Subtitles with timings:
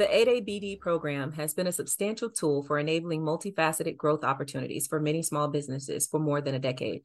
[0.00, 4.98] The 8A BD program has been a substantial tool for enabling multifaceted growth opportunities for
[4.98, 7.02] many small businesses for more than a decade.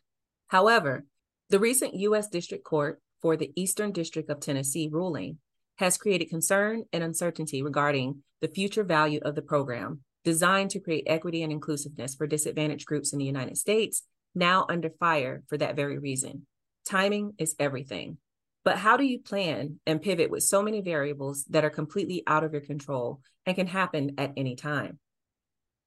[0.48, 1.04] However,
[1.50, 2.30] the recent U.S.
[2.30, 5.40] District Court for the Eastern District of Tennessee ruling
[5.76, 11.04] has created concern and uncertainty regarding the future value of the program, designed to create
[11.06, 14.04] equity and inclusiveness for disadvantaged groups in the United States,
[14.34, 16.48] now under fire for that very reason.
[16.88, 18.20] Timing is everything.
[18.66, 22.44] But how do you plan and pivot with so many variables that are completely out
[22.44, 24.98] of your control and can happen at any time?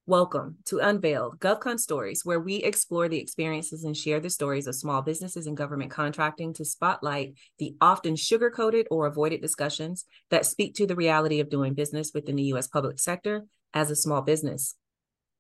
[0.07, 4.77] Welcome to Unveil GovCon Stories, where we explore the experiences and share the stories of
[4.77, 10.47] small businesses and government contracting to spotlight the often sugar coated or avoided discussions that
[10.47, 12.69] speak to the reality of doing business within the U.S.
[12.69, 14.77] public sector as a small business.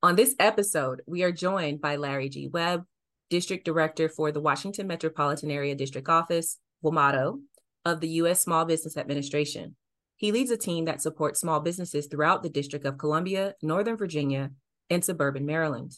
[0.02, 2.48] On this episode, we are joined by Larry G.
[2.48, 2.84] Webb,
[3.30, 7.40] District Director for the Washington Metropolitan Area District Office, WMADO
[7.84, 8.42] of the U.S.
[8.42, 9.76] Small Business Administration.
[10.16, 14.50] He leads a team that supports small businesses throughout the District of Columbia, Northern Virginia,
[14.90, 15.92] and suburban Maryland.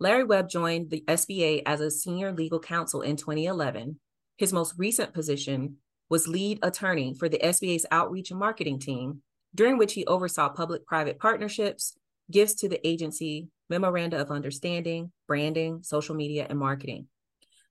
[0.00, 4.00] Larry Webb joined the SBA as a senior legal counsel in 2011.
[4.36, 5.76] His most recent position
[6.08, 9.22] was lead attorney for the SBA's outreach and marketing team,
[9.54, 11.96] during which he oversaw public private partnerships,
[12.30, 17.06] gifts to the agency, memoranda of understanding, branding, social media, and marketing.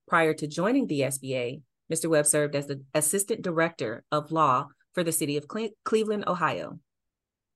[0.08, 2.10] Prior to joining the SBA, Mr.
[2.10, 6.80] Webb served as the Assistant Director of Law for the City of Cle- Cleveland, Ohio.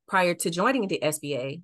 [0.07, 1.61] Prior to joining the SBA,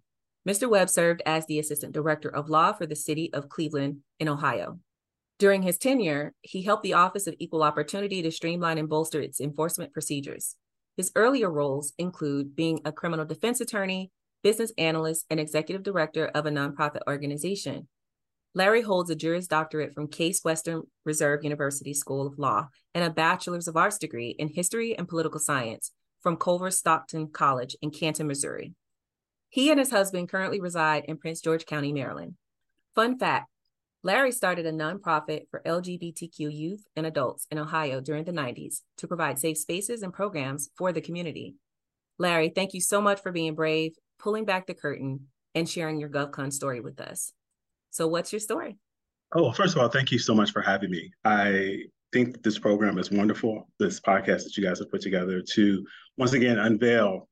[0.47, 0.69] Mr.
[0.69, 4.79] Webb served as the Assistant Director of Law for the City of Cleveland in Ohio.
[5.37, 9.41] During his tenure, he helped the Office of Equal Opportunity to streamline and bolster its
[9.41, 10.55] enforcement procedures.
[10.95, 14.11] His earlier roles include being a criminal defense attorney,
[14.43, 17.87] business analyst, and executive director of a nonprofit organization,
[18.53, 23.09] Larry holds a Juris Doctorate from Case Western Reserve University School of Law and a
[23.09, 28.27] Bachelor's of Arts degree in History and Political Science from Culver Stockton College in Canton,
[28.27, 28.73] Missouri.
[29.47, 32.35] He and his husband currently reside in Prince George County, Maryland.
[32.93, 33.47] Fun fact
[34.03, 39.07] Larry started a nonprofit for LGBTQ youth and adults in Ohio during the 90s to
[39.07, 41.55] provide safe spaces and programs for the community.
[42.17, 46.09] Larry, thank you so much for being brave, pulling back the curtain, and sharing your
[46.09, 47.31] GovCon story with us.
[47.91, 48.77] So, what's your story?
[49.33, 51.11] Oh, first of all, thank you so much for having me.
[51.25, 53.69] I think this program is wonderful.
[53.79, 55.85] This podcast that you guys have put together to
[56.17, 57.27] once again unveil,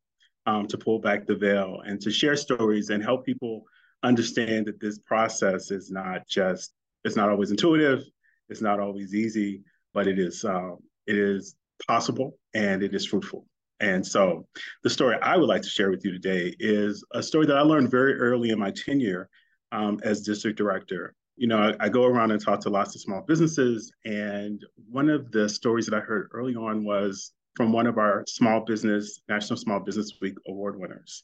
[0.46, 3.64] um, to pull back the veil, and to share stories and help people
[4.04, 6.74] understand that this process is not just
[7.06, 8.04] it's not always intuitive,
[8.50, 11.56] it's not always easy, but it is um, it is
[11.88, 13.46] possible and it is fruitful.
[13.80, 14.46] And so,
[14.84, 17.62] the story I would like to share with you today is a story that I
[17.62, 19.30] learned very early in my tenure
[19.72, 21.14] um, as district director.
[21.36, 25.10] You know, I, I, go around and talk to lots of small businesses, and one
[25.10, 29.22] of the stories that I heard early on was from one of our small business
[29.30, 31.24] National Small Business Week award winners,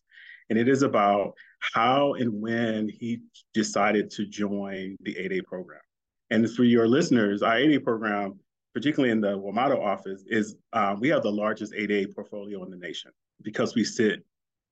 [0.49, 1.33] and it is about
[1.73, 3.21] how and when he
[3.53, 5.81] decided to join the 8A program.
[6.29, 8.39] And for your listeners, our 8A program,
[8.73, 12.77] particularly in the WMADO office, is uh, we have the largest 8A portfolio in the
[12.77, 13.11] nation
[13.41, 14.23] because we sit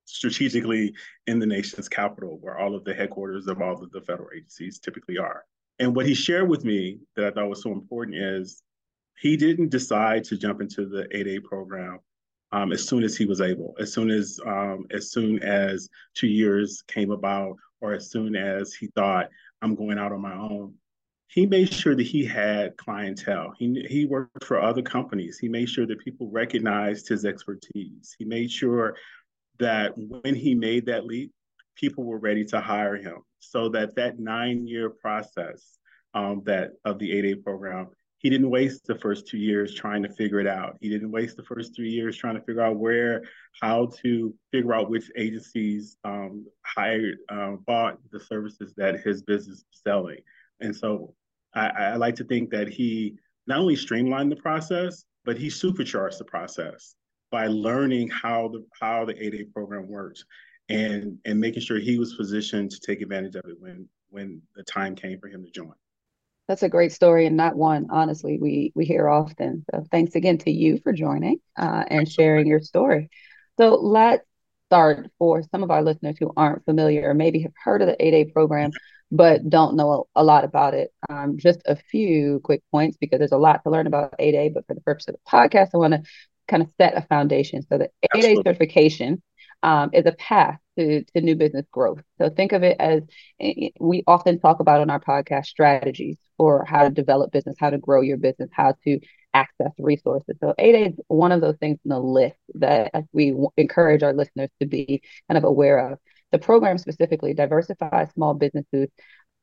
[0.05, 0.93] strategically
[1.27, 4.79] in the nation's capital, where all of the headquarters of all of the federal agencies
[4.79, 5.43] typically are.
[5.79, 8.61] And what he shared with me that I thought was so important is
[9.19, 11.99] he didn't decide to jump into the 8A program
[12.51, 16.27] um, as soon as he was able, as soon as um, as soon as two
[16.27, 19.29] years came about, or as soon as he thought
[19.61, 20.75] I'm going out on my own.
[21.27, 23.53] He made sure that he had clientele.
[23.57, 25.39] He he worked for other companies.
[25.39, 28.15] He made sure that people recognized his expertise.
[28.19, 28.95] He made sure
[29.59, 31.31] that when he made that leap,
[31.75, 33.17] people were ready to hire him.
[33.39, 35.77] So that that nine year process
[36.13, 37.87] um, that of the 8A program,
[38.19, 40.77] he didn't waste the first two years trying to figure it out.
[40.79, 43.23] He didn't waste the first three years trying to figure out where,
[43.61, 49.65] how to figure out which agencies um, hired, uh, bought the services that his business
[49.69, 50.19] was selling.
[50.61, 51.13] And so
[51.53, 53.15] I, I like to think that he
[53.45, 56.95] not only streamlined the process, but he supercharged the process
[57.33, 60.23] by learning how the how the 8A program works
[60.69, 64.61] and and making sure he was positioned to take advantage of it when when the
[64.61, 65.73] time came for him to join.
[66.47, 69.65] That's a great story and not one, honestly, we we hear often.
[69.71, 73.09] So thanks again to you for joining uh, and sharing your story.
[73.57, 74.23] So let's
[74.67, 77.95] start for some of our listeners who aren't familiar or maybe have heard of the
[77.99, 78.71] 8A program
[79.13, 80.91] but don't know a lot about it.
[81.07, 84.65] Um, just a few quick points because there's a lot to learn about 8A, but
[84.65, 86.01] for the purpose of the podcast, I want to
[86.47, 87.61] kind of set a foundation.
[87.63, 89.21] So the 8A certification
[89.63, 92.01] um, is a path to, to new business growth.
[92.17, 93.03] So think of it as
[93.79, 97.77] we often talk about on our podcast strategies for how to develop business, how to
[97.77, 98.99] grow your business, how to
[99.33, 100.35] access resources.
[100.39, 104.49] So 8A is one of those things in the list that we encourage our listeners
[104.59, 105.99] to be kind of aware of.
[106.31, 108.89] The program specifically diversifies small businesses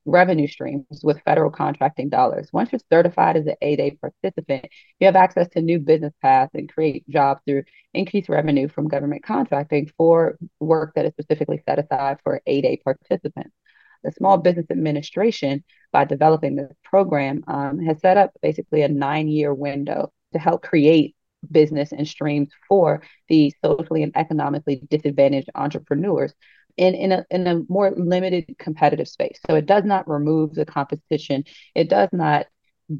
[0.06, 2.48] revenue streams with federal contracting dollars.
[2.52, 4.66] Once you're certified as an 8A participant,
[4.98, 9.22] you have access to new business paths and create jobs through increased revenue from government
[9.22, 13.54] contracting for work that is specifically set aside for 8A participants.
[14.02, 15.62] The Small Business Administration,
[15.92, 20.62] by developing this program, um, has set up basically a nine year window to help
[20.62, 21.14] create
[21.50, 26.34] business and streams for the socially and economically disadvantaged entrepreneurs
[26.80, 29.38] in, in, a, in a more limited competitive space.
[29.46, 31.44] So it does not remove the competition.
[31.74, 32.46] It does not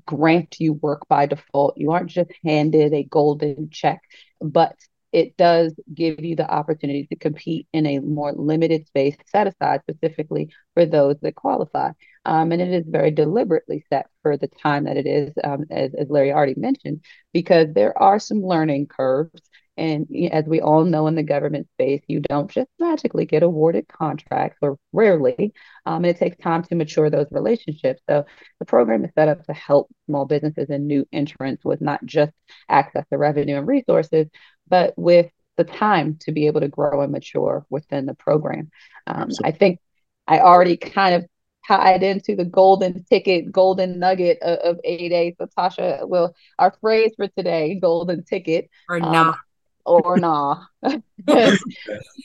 [0.04, 1.78] grant you work by default.
[1.78, 4.02] You aren't just handed a golden check,
[4.38, 4.76] but
[5.12, 9.80] it does give you the opportunity to compete in a more limited space set aside
[9.88, 11.92] specifically for those that qualify.
[12.26, 15.94] Um, and it is very deliberately set for the time that it is, um, as,
[15.94, 19.40] as Larry already mentioned, because there are some learning curves
[19.80, 23.88] and as we all know in the government space, you don't just magically get awarded
[23.88, 25.54] contracts, or rarely.
[25.86, 28.02] Um, it takes time to mature those relationships.
[28.06, 28.26] So
[28.58, 32.32] the program is set up to help small businesses and new entrants with not just
[32.68, 34.26] access to revenue and resources,
[34.68, 38.70] but with the time to be able to grow and mature within the program.
[39.06, 39.80] Um, I think
[40.26, 41.26] I already kind of
[41.66, 45.36] tied into the golden ticket, golden nugget of, of 8A.
[45.38, 48.68] So Tasha, well, our phrase for today, golden ticket.
[48.86, 49.38] Or um, not
[49.84, 50.64] or nah.
[50.82, 51.02] Is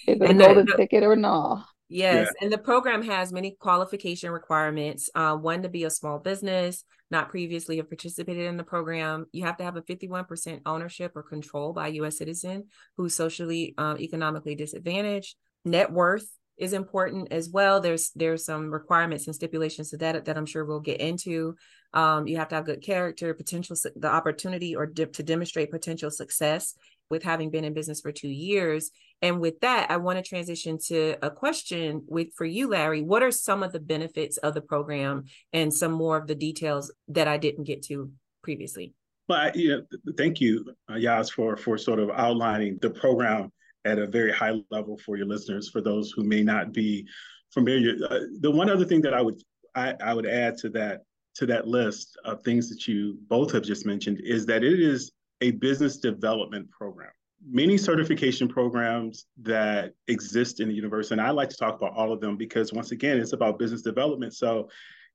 [0.08, 1.64] it a golden the, ticket or nah?
[1.88, 2.46] Yes, yeah.
[2.46, 5.10] and the program has many qualification requirements.
[5.14, 9.28] Uh, one to be a small business, not previously have participated in the program.
[9.32, 12.18] You have to have a 51% ownership or control by a U.S.
[12.18, 12.66] citizen
[12.98, 15.36] who's socially, uh, economically disadvantaged.
[15.64, 17.82] Net worth is important as well.
[17.82, 21.56] There's there's some requirements and stipulations to that that I'm sure we'll get into.
[21.94, 26.76] Um, you have to have good character, potential, the opportunity or to demonstrate potential success
[27.10, 28.92] with having been in business for two years.
[29.22, 33.02] And with that, I want to transition to a question with for you, Larry.
[33.02, 36.92] What are some of the benefits of the program and some more of the details
[37.10, 38.12] that I didn't get to
[38.44, 38.94] previously?
[39.28, 39.82] Well, know,
[40.18, 43.52] thank you, uh, Yas, for for sort of outlining the program
[43.84, 45.70] at a very high level for your listeners.
[45.70, 47.08] For those who may not be
[47.52, 49.42] familiar, uh, the one other thing that I would
[49.74, 51.02] I, I would add to that
[51.36, 55.12] to that list of things that you both have just mentioned is that it is
[55.42, 57.12] a business development program.
[57.48, 62.12] Many certification programs that exist in the universe, and I like to talk about all
[62.12, 64.34] of them because once again, it's about business development.
[64.34, 64.70] So,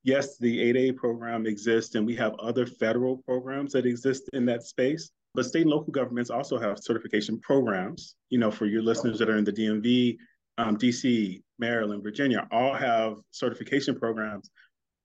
[0.04, 4.62] yes, the 8A program exists, and we have other federal programs that exist in that
[4.62, 5.10] space.
[5.34, 8.16] But state and local governments also have certification programs.
[8.30, 10.16] You know, for your listeners that are in the DMV,
[10.58, 14.50] um, DC, Maryland, Virginia, all have certification programs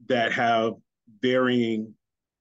[0.08, 0.74] that have
[1.22, 1.94] varying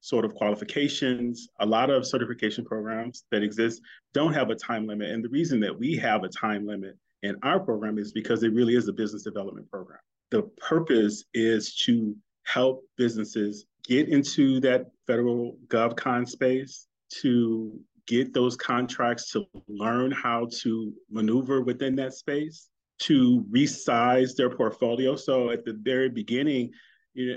[0.05, 1.49] sort of qualifications.
[1.61, 3.81] A lot of certification programs that exist
[4.12, 5.11] don't have a time limit.
[5.11, 8.53] And the reason that we have a time limit in our program is because it
[8.53, 10.01] really is a business development program.
[10.31, 16.87] The purpose is to help businesses get into that federal GovCon space,
[17.23, 22.69] to get those contracts, to learn how to maneuver within that space,
[22.99, 25.17] to resize their portfolio.
[25.17, 26.73] So at the very beginning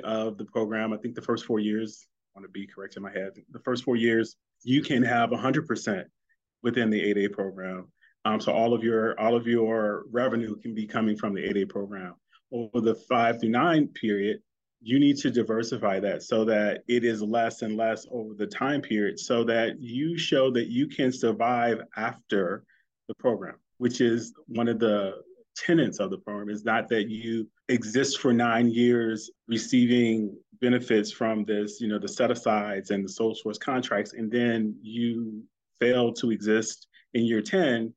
[0.04, 2.06] of the program, I think the first four years,
[2.38, 3.32] want to be correct in my head.
[3.52, 6.04] The first four years, you can have 100%
[6.62, 7.88] within the 8A program.
[8.26, 11.70] Um, so all of your all of your revenue can be coming from the 8A
[11.70, 12.14] program.
[12.52, 14.40] Over the five through nine period,
[14.82, 18.82] you need to diversify that so that it is less and less over the time
[18.82, 22.64] period, so that you show that you can survive after
[23.08, 25.22] the program, which is one of the
[25.66, 26.50] tenets of the program.
[26.50, 32.08] Is not that you exist for nine years receiving benefits from this, you know, the
[32.08, 35.44] set asides and the sole source contracts, and then you
[35.80, 37.94] fail to exist in year 10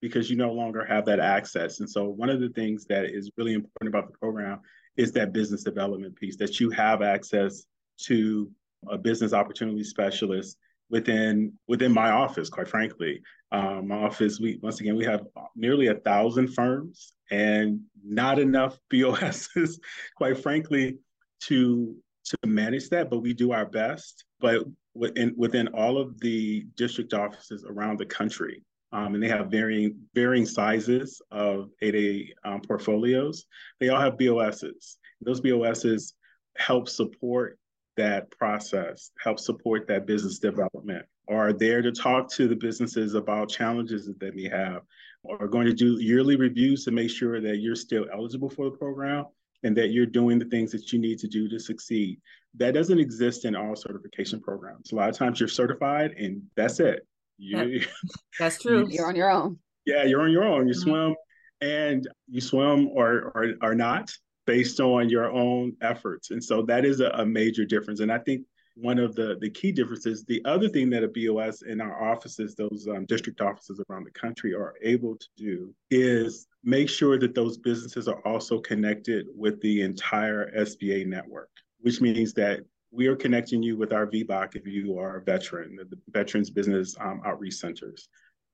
[0.00, 1.80] because you no longer have that access.
[1.80, 4.60] And so one of the things that is really important about the program
[4.96, 7.64] is that business development piece, that you have access
[8.04, 8.50] to
[8.88, 10.56] a business opportunity specialist
[10.90, 13.22] within within my office, quite frankly.
[13.52, 15.24] Um, my office, we once again we have
[15.56, 19.80] nearly a thousand firms and not enough BOSs,
[20.16, 20.98] quite frankly,
[21.44, 24.24] to to manage that, but we do our best.
[24.40, 29.50] But within within all of the district offices around the country, um, and they have
[29.50, 33.46] varying varying sizes of 8A um, portfolios.
[33.78, 34.98] They all have BOSs.
[35.20, 36.14] Those BOSs
[36.56, 37.58] help support
[38.00, 43.14] that process, help support that business development, or are there to talk to the businesses
[43.14, 44.80] about challenges that they may have,
[45.22, 48.70] or are going to do yearly reviews to make sure that you're still eligible for
[48.70, 49.26] the program,
[49.64, 52.18] and that you're doing the things that you need to do to succeed.
[52.56, 54.92] That doesn't exist in all certification programs.
[54.92, 57.06] A lot of times you're certified and that's it.
[57.36, 57.84] You,
[58.38, 58.88] that's true.
[58.90, 59.58] You, are on your own.
[59.84, 60.66] Yeah, you're on your own.
[60.66, 60.90] You mm-hmm.
[60.90, 61.14] swim
[61.60, 64.10] and you swim or, or or not
[64.50, 66.32] based on your own efforts.
[66.32, 68.00] And so that is a, a major difference.
[68.00, 71.62] And I think one of the, the key differences, the other thing that a BOS
[71.62, 76.48] in our offices, those um, district offices around the country are able to do is
[76.64, 82.32] make sure that those businesses are also connected with the entire SBA network, which means
[82.34, 82.58] that
[82.90, 86.96] we are connecting you with our VBOC if you are a veteran, the Veterans Business
[86.98, 88.08] um, Outreach Centers.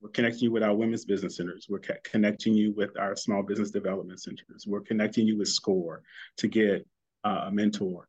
[0.06, 1.66] We're connecting you with our women's business centers.
[1.68, 4.64] We're connecting you with our small business development centers.
[4.64, 6.04] We're connecting you with SCORE
[6.36, 6.86] to get
[7.25, 8.06] uh, a mentor.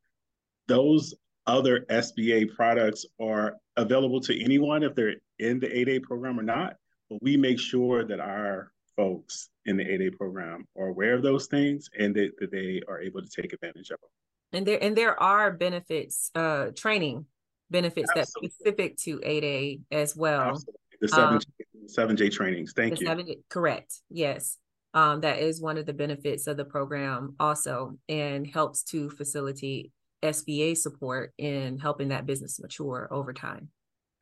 [0.68, 1.16] Those
[1.48, 6.75] other SBA products are available to anyone if they're in the 8A program or not.
[7.10, 11.48] But we make sure that our folks in the 8A program are aware of those
[11.48, 14.10] things and that, that they are able to take advantage of them.
[14.54, 17.25] And there and there are benefits, uh, training
[17.72, 18.50] benefits Absolutely.
[18.50, 20.42] that specific to 8A as well.
[20.42, 20.80] Absolutely.
[21.01, 21.39] The seven um,
[21.88, 22.74] seven J trainings.
[22.75, 23.08] Thank you.
[23.08, 24.01] 7J, correct.
[24.10, 24.58] Yes.
[24.94, 29.92] Um, that is one of the benefits of the program also and helps to facilitate
[30.24, 33.70] SBA support in helping that business mature over time.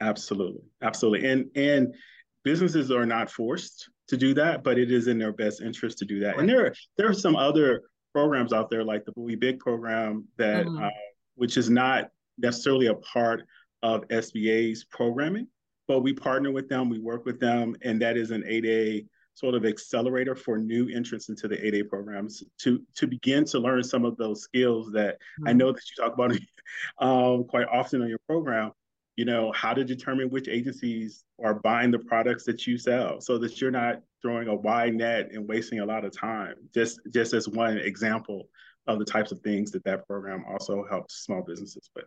[0.02, 0.64] Absolutely.
[0.82, 1.30] Absolutely.
[1.30, 1.96] And and
[2.44, 6.06] businesses are not forced to do that, but it is in their best interest to
[6.06, 6.32] do that.
[6.32, 6.40] Right.
[6.40, 10.26] And there are there are some other programs out there like the Bowie Big program
[10.38, 10.86] that mm.
[10.86, 10.90] uh,
[11.36, 13.44] which is not necessarily a part
[13.84, 15.48] of SBA's programming,
[15.88, 19.54] but we partner with them, we work with them, and that is an 8A sort
[19.54, 24.06] of accelerator for new entrants into the 8A programs to to begin to learn some
[24.06, 25.50] of those skills that mm-hmm.
[25.50, 26.32] I know that you talk about
[27.00, 28.72] um, quite often on your program.
[29.18, 33.38] You know how to determine which agencies are buying the products that you sell, so
[33.38, 36.56] that you're not throwing a wide net and wasting a lot of time.
[36.74, 38.50] Just just as one example
[38.88, 42.06] of the types of things that that program also helps small businesses with,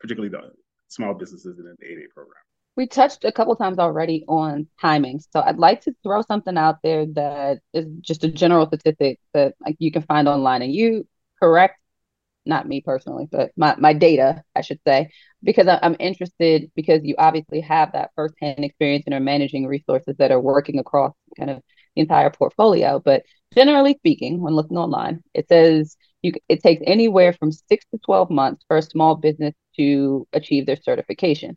[0.00, 0.50] particularly the
[0.88, 2.42] small businesses in the 8A program
[2.76, 5.20] we touched a couple times already on timing.
[5.32, 9.54] So I'd like to throw something out there that is just a general statistic that
[9.64, 11.06] like you can find online and you
[11.40, 11.78] correct
[12.46, 15.10] not me personally, but my, my data, I should say,
[15.42, 20.30] because I'm interested because you obviously have that firsthand experience and are managing resources that
[20.32, 21.62] are working across kind of
[21.94, 22.98] the entire portfolio.
[22.98, 23.24] But
[23.54, 28.30] generally speaking, when looking online, it says you it takes anywhere from six to 12
[28.30, 31.56] months for a small business to achieve their certification.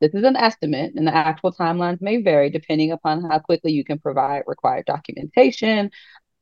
[0.00, 3.84] This is an estimate, and the actual timelines may vary depending upon how quickly you
[3.84, 5.90] can provide required documentation,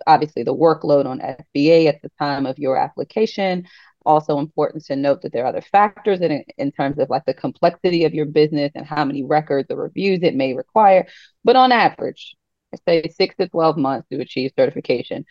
[0.06, 3.66] obviously the workload on SBA at the time of your application.
[4.04, 7.34] Also important to note that there are other factors in, in terms of like the
[7.34, 11.06] complexity of your business and how many records or reviews it may require.
[11.42, 12.36] But on average,
[12.72, 15.24] I say six to 12 months to achieve certification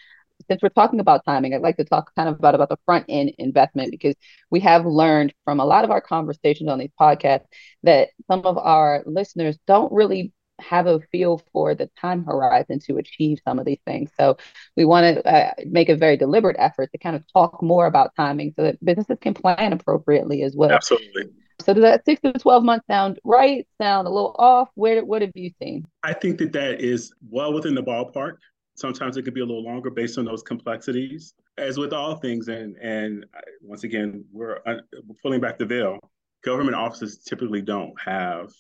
[0.50, 3.06] since we're talking about timing, I'd like to talk kind of about, about the front
[3.10, 4.16] end investment because
[4.52, 7.46] we have learned from a lot of our conversations on these podcasts
[7.84, 12.98] that some of our listeners don't really have a feel for the time horizon to
[12.98, 14.12] achieve some of these things.
[14.18, 14.38] So
[14.78, 18.16] we want to uh, make a very deliberate effort to kind of talk more about
[18.16, 20.72] timing so that businesses can plan appropriately as well.
[20.72, 21.30] Absolutely.
[21.62, 23.66] So does that six to twelve months sound right?
[23.82, 24.70] Sound a little off?
[24.76, 25.86] Where what have you seen?
[26.04, 28.38] I think that that is well within the ballpark.
[28.76, 31.34] Sometimes it could be a little longer based on those complexities.
[31.58, 33.26] As with all things, and and
[33.62, 34.76] once again, we're, uh,
[35.22, 35.98] pulling back the veil.
[36.44, 38.52] Government offices typically don't have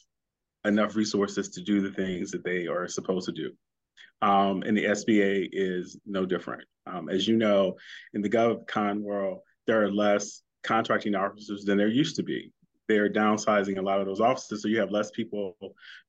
[0.65, 3.51] enough resources to do the things that they are supposed to do.
[4.21, 6.63] Um, and the SBA is no different.
[6.87, 7.75] Um, as you know,
[8.13, 12.51] in the GovCon world, there are less contracting officers than there used to be.
[12.87, 15.55] They're downsizing a lot of those offices, so you have less people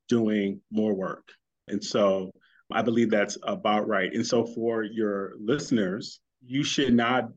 [0.08, 1.28] doing more work.
[1.68, 2.30] And so
[2.72, 4.12] I believe that's about right.
[4.12, 7.30] And so for your listeners, you should not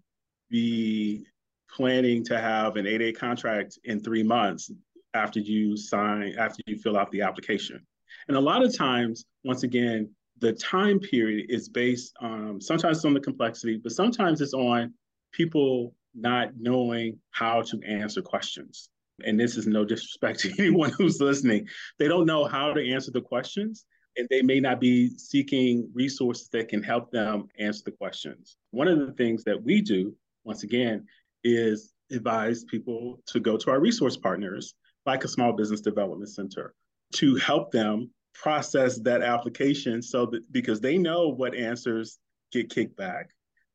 [0.49, 1.25] be
[1.69, 4.71] planning to have an 8A contract in three months
[5.13, 7.85] after you sign, after you fill out the application.
[8.27, 10.09] And a lot of times, once again,
[10.39, 14.93] the time period is based on sometimes on the complexity, but sometimes it's on
[15.31, 18.89] people not knowing how to answer questions.
[19.25, 21.67] And this is no disrespect to anyone who's listening.
[21.97, 23.85] They don't know how to answer the questions
[24.17, 28.57] and they may not be seeking resources that can help them answer the questions.
[28.71, 31.05] One of the things that we do, once again,
[31.43, 34.73] is advise people to go to our resource partners,
[35.05, 36.73] like a small business development center,
[37.13, 42.19] to help them process that application so that because they know what answers
[42.51, 43.29] get kicked back.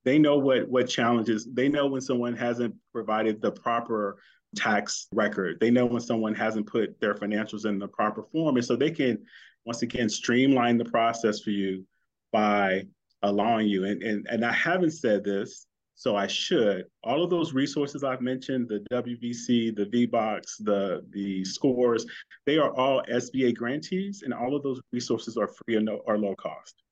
[0.04, 4.18] They know what what challenges, they know when someone hasn't provided the proper
[4.54, 5.58] tax record.
[5.60, 8.56] They know when someone hasn't put their financials in the proper form.
[8.56, 9.24] And so they can
[9.66, 11.84] once again streamline the process for you
[12.32, 12.82] by
[13.22, 15.66] allowing you and and, and i haven't said this
[15.96, 16.86] so I should.
[17.04, 22.04] All of those resources I've mentioned, the WBC, the VBOCs, the the scores,
[22.46, 26.18] they are all SBA grantees, and all of those resources are free or, no, or
[26.18, 26.82] low cost.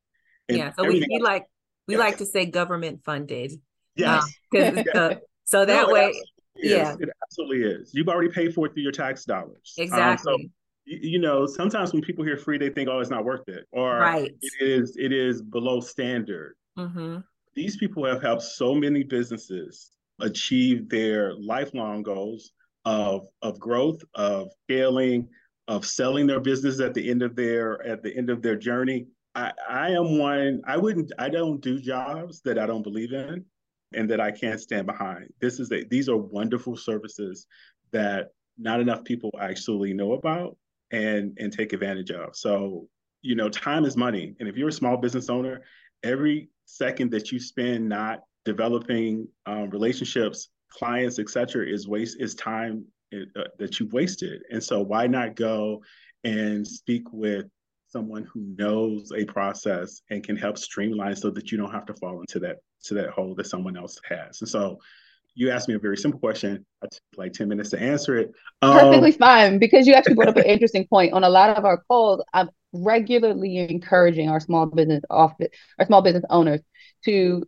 [0.49, 1.47] And yeah, so we, we like
[1.89, 2.01] we yes.
[2.01, 3.53] like to say government funded.
[3.97, 4.25] Yes.
[4.57, 5.15] Um, uh,
[5.45, 6.15] so that no, way,
[6.57, 7.91] yeah, it absolutely is.
[7.93, 9.75] You've already paid for it through your tax dollars.
[9.77, 10.33] Exactly.
[10.33, 10.49] Um, so,
[10.85, 13.99] you know, sometimes when people hear free, they think, "Oh, it's not worth it," or
[13.99, 14.31] right.
[14.41, 14.97] "It is.
[14.99, 17.19] It is below standard." Mm-hmm.
[17.55, 22.53] These people have helped so many businesses achieve their lifelong goals
[22.85, 25.29] of of growth, of scaling,
[25.69, 29.07] of selling their business at the end of their at the end of their journey.
[29.35, 30.63] I, I am one.
[30.67, 31.13] I wouldn't.
[31.19, 33.45] I don't do jobs that I don't believe in,
[33.95, 35.29] and that I can't stand behind.
[35.41, 35.85] This is a.
[35.85, 37.47] These are wonderful services
[37.93, 40.57] that not enough people actually know about
[40.93, 42.37] and and take advantage of.
[42.37, 42.89] So
[43.23, 45.63] you know, time is money, and if you're a small business owner,
[46.03, 52.85] every second that you spend not developing um, relationships, clients, etc., is waste is time
[53.15, 54.43] uh, that you've wasted.
[54.51, 55.83] And so, why not go
[56.25, 57.47] and speak with
[57.93, 61.95] someone who knows a process and can help streamline so that you don't have to
[61.95, 64.41] fall into that to that hole that someone else has.
[64.41, 64.79] And so
[65.35, 66.65] you asked me a very simple question.
[66.83, 68.33] I took like 10 minutes to answer it.
[68.61, 71.13] Um, Perfectly fine, because you actually brought up an interesting point.
[71.13, 75.49] On a lot of our calls, I'm regularly encouraging our small business office,
[75.79, 76.61] our small business owners
[77.05, 77.45] to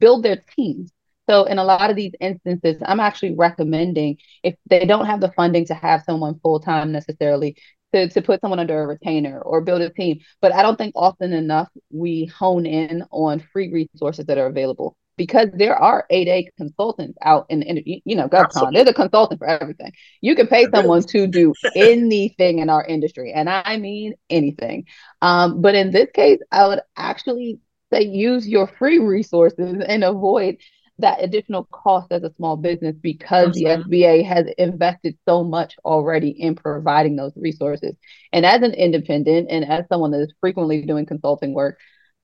[0.00, 0.90] build their teams.
[1.28, 5.32] So in a lot of these instances, I'm actually recommending if they don't have the
[5.32, 7.56] funding to have someone full time necessarily,
[7.92, 10.20] to, to put someone under a retainer or build a team.
[10.40, 14.96] But I don't think often enough we hone in on free resources that are available
[15.16, 18.72] because there are 8A consultants out in, in you know, GovCon.
[18.72, 19.92] There's a consultant for everything.
[20.20, 24.86] You can pay someone to do anything in our industry, and I mean anything.
[25.22, 27.60] Um, but in this case, I would actually
[27.92, 30.58] say use your free resources and avoid
[30.98, 36.30] that additional cost as a small business because the SBA has invested so much already
[36.30, 37.94] in providing those resources.
[38.32, 41.78] And as an independent and as someone that is frequently doing consulting work,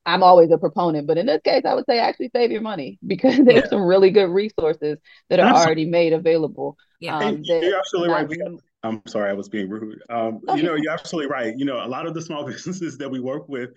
[0.05, 2.99] I'm always a proponent, but in this case, I would say actually save your money
[3.07, 3.69] because there's yeah.
[3.69, 4.99] some really good resources
[5.31, 5.67] that are absolutely.
[5.67, 6.77] already made available.
[7.01, 8.29] Yeah, um, you're absolutely right.
[8.45, 10.03] Have, I'm sorry, I was being rude.
[10.11, 10.59] Um, okay.
[10.59, 11.55] You know, you're absolutely right.
[11.57, 13.71] You know, a lot of the small businesses that we work with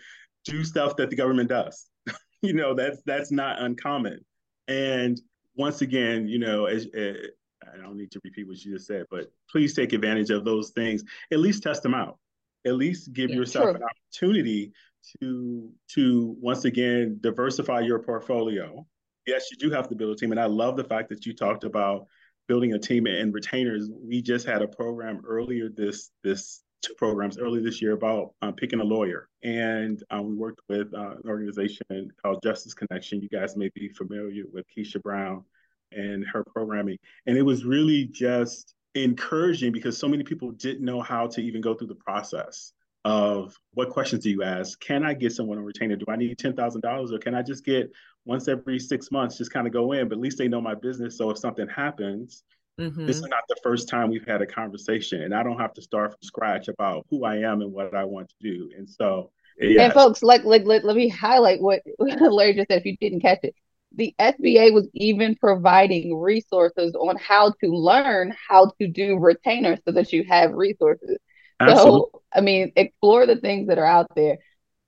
[0.45, 1.87] do stuff that the government does.
[2.41, 4.23] you know, that's that's not uncommon.
[4.67, 5.19] And
[5.55, 7.15] once again, you know, as, as,
[7.71, 10.71] I don't need to repeat what you just said, but please take advantage of those
[10.71, 11.03] things.
[11.31, 12.17] At least test them out.
[12.65, 13.75] At least give yeah, yourself true.
[13.75, 14.71] an opportunity
[15.21, 18.85] to to once again diversify your portfolio.
[19.27, 21.33] Yes, you do have to build a team, and I love the fact that you
[21.33, 22.05] talked about
[22.47, 23.89] building a team and retainers.
[23.91, 28.53] We just had a program earlier this this two programs earlier this year about um,
[28.53, 29.27] picking a lawyer.
[29.43, 33.21] And um, we worked with uh, an organization called Justice Connection.
[33.21, 35.43] You guys may be familiar with Keisha Brown
[35.91, 36.97] and her programming.
[37.25, 41.61] And it was really just encouraging because so many people didn't know how to even
[41.61, 42.73] go through the process
[43.05, 44.77] of what questions do you ask?
[44.81, 45.95] Can I get someone on retainer?
[45.95, 47.89] Do I need $10,000 or can I just get
[48.25, 50.73] once every six months, just kind of go in, but at least they know my
[50.73, 51.17] business.
[51.17, 52.43] So if something happens,
[52.79, 53.05] Mm-hmm.
[53.05, 55.81] This is not the first time we've had a conversation, and I don't have to
[55.81, 58.69] start from scratch about who I am and what I want to do.
[58.77, 59.81] And so, yes.
[59.81, 62.79] and folks, like, like let, let me highlight what Larry just said.
[62.79, 63.55] If you didn't catch it,
[63.95, 69.93] the SBA was even providing resources on how to learn how to do retainers so
[69.93, 71.17] that you have resources.
[71.59, 72.09] Absolutely.
[72.13, 74.37] So, I mean, explore the things that are out there.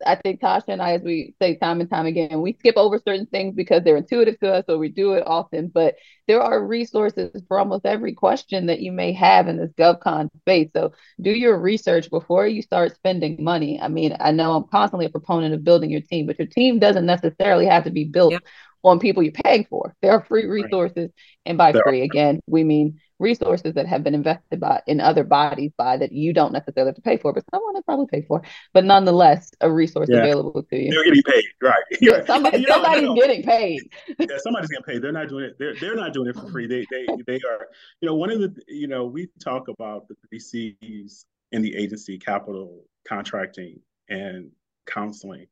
[0.05, 2.99] I think Tasha and I, as we say time and time again, we skip over
[2.99, 5.69] certain things because they're intuitive to us, so we do it often.
[5.69, 5.95] But
[6.27, 10.69] there are resources for almost every question that you may have in this GovCon space.
[10.71, 13.81] So do your research before you start spending money.
[13.81, 16.77] I mean, I know I'm constantly a proponent of building your team, but your team
[16.77, 18.43] doesn't necessarily have to be built yep.
[18.83, 19.95] on people you're paying for.
[20.03, 21.11] There are free resources, right.
[21.47, 22.05] and by there free, are.
[22.05, 26.33] again, we mean resources that have been invested by in other bodies by that you
[26.33, 28.41] don't necessarily have to pay for, but someone will probably pay for.
[28.73, 30.19] But nonetheless, a resource yeah.
[30.19, 30.91] available to you.
[30.91, 31.73] They're getting paid, right?
[32.01, 33.81] Yeah, somebody, somebody's getting paid.
[34.19, 35.01] yeah, somebody's getting paid.
[35.01, 35.57] They're not doing it.
[35.57, 36.67] They're they're not doing it for free.
[36.67, 37.67] They they they are.
[38.01, 41.75] You know, one of the you know we talk about the three C's in the
[41.75, 44.51] agency: capital, contracting, and
[44.85, 45.47] counseling.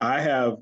[0.00, 0.58] I have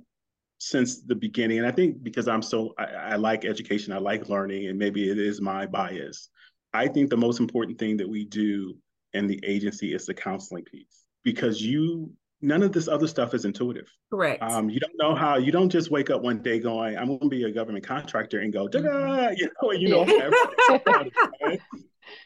[0.65, 1.59] since the beginning.
[1.59, 5.11] And I think because I'm so, I, I, like education, I like learning, and maybe
[5.11, 6.31] it is my bias.
[6.75, 8.77] I think the most important thing that we do
[9.13, 13.45] in the agency is the counseling piece because you none of this other stuff is
[13.45, 13.91] intuitive.
[14.11, 14.43] Correct.
[14.43, 17.21] Um, you don't know how you don't just wake up one day going, I'm going
[17.21, 19.35] to be a government contractor and go, da mm-hmm.
[19.73, 21.57] you know, you know,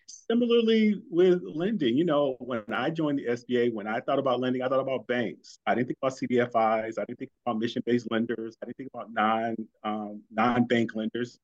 [0.06, 4.60] Similarly with lending, you know, when I joined the SBA, when I thought about lending,
[4.60, 5.58] I thought about banks.
[5.66, 6.98] I didn't think about CDFIs.
[6.98, 8.56] I didn't think about mission-based lenders.
[8.62, 11.38] I didn't think about non um, non-bank lenders.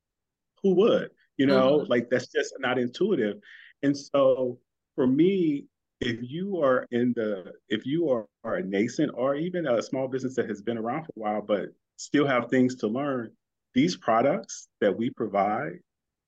[0.61, 1.09] Who would?
[1.37, 1.91] You know, mm-hmm.
[1.91, 3.37] like that's just not intuitive.
[3.83, 4.59] And so
[4.95, 5.65] for me,
[6.01, 10.07] if you are in the if you are, are a nascent or even a small
[10.07, 13.31] business that has been around for a while but still have things to learn,
[13.73, 15.79] these products that we provide,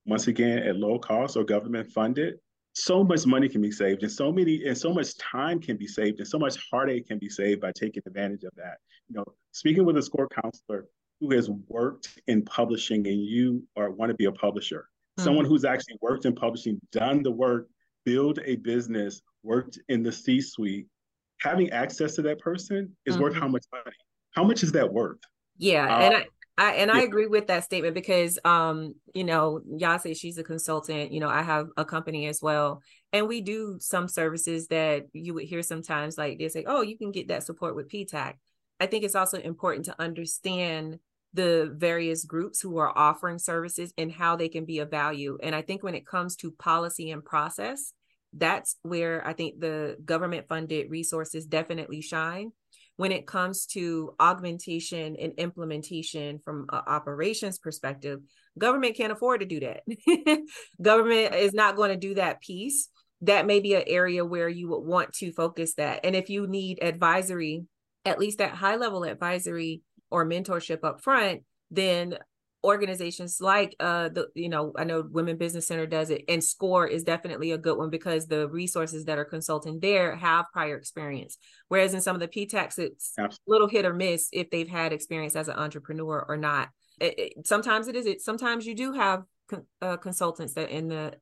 [0.06, 2.36] once again at low cost or government funded,
[2.74, 5.88] so much money can be saved and so many and so much time can be
[5.88, 8.78] saved and so much heartache can be saved by taking advantage of that.
[9.10, 10.86] You know, speaking with a SCORE counselor
[11.20, 15.24] who has worked in publishing and you are want to be a publisher, mm-hmm.
[15.24, 17.68] someone who's actually worked in publishing, done the work,
[18.06, 20.88] build a business, worked in the C-suite,
[21.42, 23.24] having access to that person is mm-hmm.
[23.24, 23.96] worth how much money?
[24.32, 25.20] How much is that worth?
[25.58, 26.26] Yeah, uh, and I
[26.58, 26.92] I and.
[26.92, 31.30] I agree with that statement because um, you know, Yase, she's a consultant, you know,
[31.30, 32.82] I have a company as well.
[33.14, 36.98] And we do some services that you would hear sometimes like they say, oh, you
[36.98, 38.34] can get that support with PTAC.
[38.80, 41.00] I think it's also important to understand
[41.38, 45.38] the various groups who are offering services and how they can be of value.
[45.43, 47.93] And I think when it comes to policy and process,
[48.34, 52.54] that's where I think the government funded resources definitely shine.
[52.95, 58.21] When it comes to augmentation and implementation from an operations perspective,
[58.58, 59.84] government can't afford to do that.
[60.82, 62.89] government is not going to do that piece.
[63.21, 66.00] That may be an area where you would want to focus that.
[66.04, 67.65] And if you need advisory,
[68.06, 72.17] at least that high level advisory or mentorship up front, then
[72.63, 76.88] organizations like uh the you know i know women business center does it and score
[76.88, 81.38] is definitely a good one because the resources that are consulting there have prior experience.
[81.67, 84.91] Whereas in some of the ptacs it's a little hit or miss if they've had
[84.91, 86.70] experience as an entrepreneur or not.
[87.00, 90.88] It, it, sometimes it is it sometimes you do have con- uh, consultants that in
[90.88, 91.13] the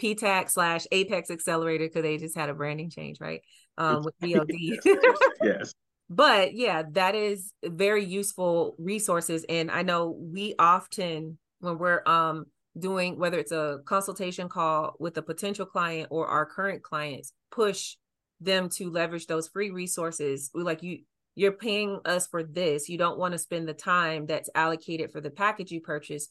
[0.00, 3.40] ptac slash apex accelerator because they just had a branding change right?
[3.78, 4.50] Um with BOD
[5.42, 5.72] yes
[6.10, 12.44] but yeah that is very useful resources and i know we often when we're um
[12.78, 17.96] doing whether it's a consultation call with a potential client or our current clients push
[18.40, 20.50] them to leverage those free resources.
[20.54, 21.00] We like you
[21.34, 22.88] you're paying us for this.
[22.88, 26.28] You don't want to spend the time that's allocated for the package you purchase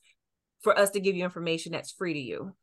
[0.62, 2.54] for us to give you information that's free to you.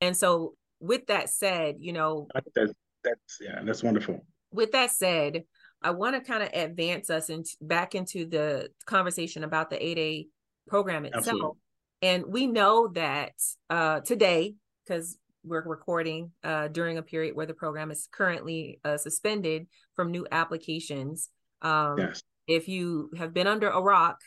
[0.00, 2.72] And so with that said you know that's,
[3.04, 4.24] that's yeah that's wonderful.
[4.52, 5.44] With that said
[5.82, 10.26] I want to kind of advance us into back into the conversation about the 8A
[10.68, 11.26] program itself.
[11.26, 11.58] Absolutely.
[12.02, 13.32] And we know that
[13.68, 14.54] uh, today,
[14.86, 19.66] because we're recording uh, during a period where the program is currently uh, suspended
[19.96, 21.28] from new applications.
[21.62, 22.22] Um, yes.
[22.46, 24.18] If you have been under a rock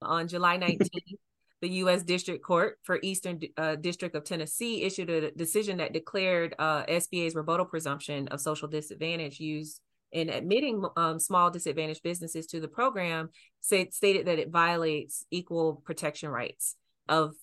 [0.00, 0.88] on July 19th,
[1.62, 2.02] the U.S.
[2.02, 7.34] District Court for Eastern uh, District of Tennessee issued a decision that declared uh, SBA's
[7.34, 9.80] rebuttable presumption of social disadvantage used
[10.12, 15.82] in admitting um, small disadvantaged businesses to the program say, stated that it violates equal
[15.84, 16.76] protection rights
[17.08, 17.34] of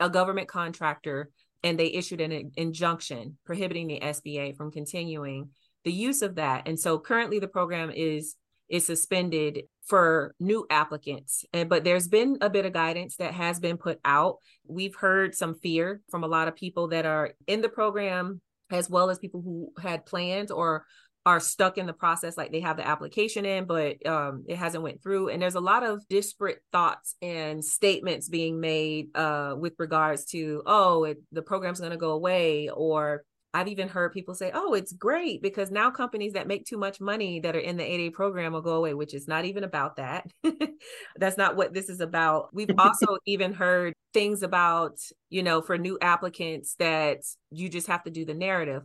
[0.00, 1.30] a government contractor
[1.62, 5.50] and they issued an injunction prohibiting the SBA from continuing
[5.84, 6.66] the use of that.
[6.66, 8.36] And so currently the program is
[8.68, 11.44] is suspended for new applicants.
[11.52, 14.38] And but there's been a bit of guidance that has been put out.
[14.66, 18.88] We've heard some fear from a lot of people that are in the program as
[18.88, 20.86] well as people who had plans or
[21.24, 24.82] are stuck in the process like they have the application in but um, it hasn't
[24.82, 29.74] went through and there's a lot of disparate thoughts and statements being made uh, with
[29.78, 33.22] regards to oh it, the program's going to go away or
[33.54, 37.00] I've even heard people say, oh, it's great because now companies that make too much
[37.00, 39.96] money that are in the 8A program will go away, which is not even about
[39.96, 40.26] that.
[41.16, 42.48] That's not what this is about.
[42.54, 47.18] We've also even heard things about, you know, for new applicants that
[47.50, 48.84] you just have to do the narrative.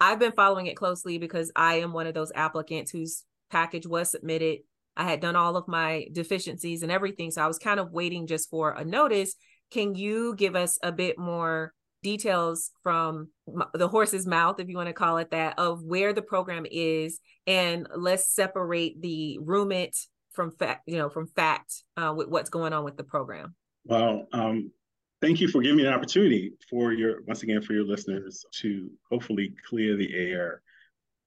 [0.00, 4.10] I've been following it closely because I am one of those applicants whose package was
[4.10, 4.60] submitted.
[4.96, 7.30] I had done all of my deficiencies and everything.
[7.30, 9.34] So I was kind of waiting just for a notice.
[9.70, 13.28] Can you give us a bit more details from
[13.74, 17.20] the horse's mouth, if you want to call it that, of where the program is?
[17.46, 19.96] And let's separate the rumit
[20.32, 23.54] from fact, you know, from fact uh, with what's going on with the program.
[23.84, 24.70] Well, um,
[25.20, 28.90] thank you for giving me an opportunity for your once again for your listeners to
[29.10, 30.62] hopefully clear the air.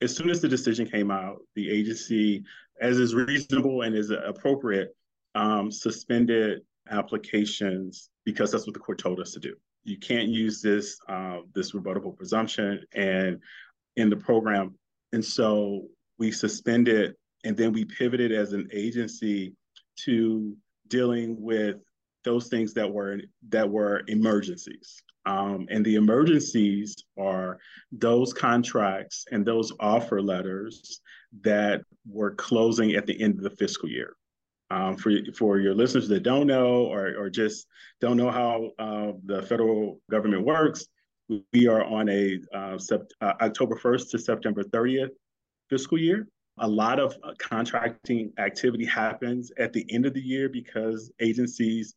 [0.01, 2.43] As soon as the decision came out the agency
[2.79, 4.95] as is reasonable and is appropriate
[5.35, 9.55] um, suspended applications because that's what the court told us to do.
[9.83, 13.39] You can't use this uh, this rebuttable presumption and
[13.95, 14.75] in the program.
[15.13, 19.55] And so we suspended and then we pivoted as an agency
[20.05, 20.55] to
[20.87, 21.77] dealing with
[22.23, 25.01] those things that were that were emergencies.
[25.25, 27.59] Um, and the emergencies are
[27.91, 30.99] those contracts and those offer letters
[31.41, 34.15] that were closing at the end of the fiscal year.
[34.71, 37.67] Um, for for your listeners that don't know or or just
[37.99, 40.87] don't know how uh, the federal government works,
[41.53, 45.11] we are on a uh, sept- uh, October 1st to September 30th
[45.69, 46.27] fiscal year.
[46.61, 51.93] A lot of uh, contracting activity happens at the end of the year because agencies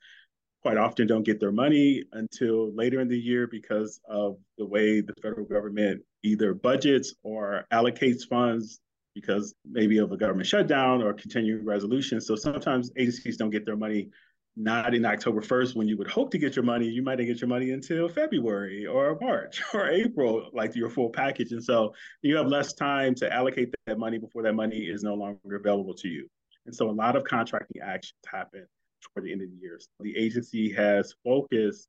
[0.63, 5.03] quite often don't get their money until later in the year because of the way
[5.03, 8.81] the federal government either budgets or allocates funds
[9.15, 12.21] because maybe of a government shutdown or continuing resolution.
[12.21, 14.09] So sometimes agencies don't get their money
[14.57, 16.87] not in October 1st when you would hope to get your money.
[16.87, 21.11] You might not get your money until February or March or April, like your full
[21.11, 21.53] package.
[21.53, 25.15] And so you have less time to allocate that money before that money is no
[25.15, 26.29] longer available to you.
[26.67, 28.67] And so a lot of contracting actions happen
[29.03, 29.79] toward the end of the year.
[29.81, 31.89] So the agency has focused,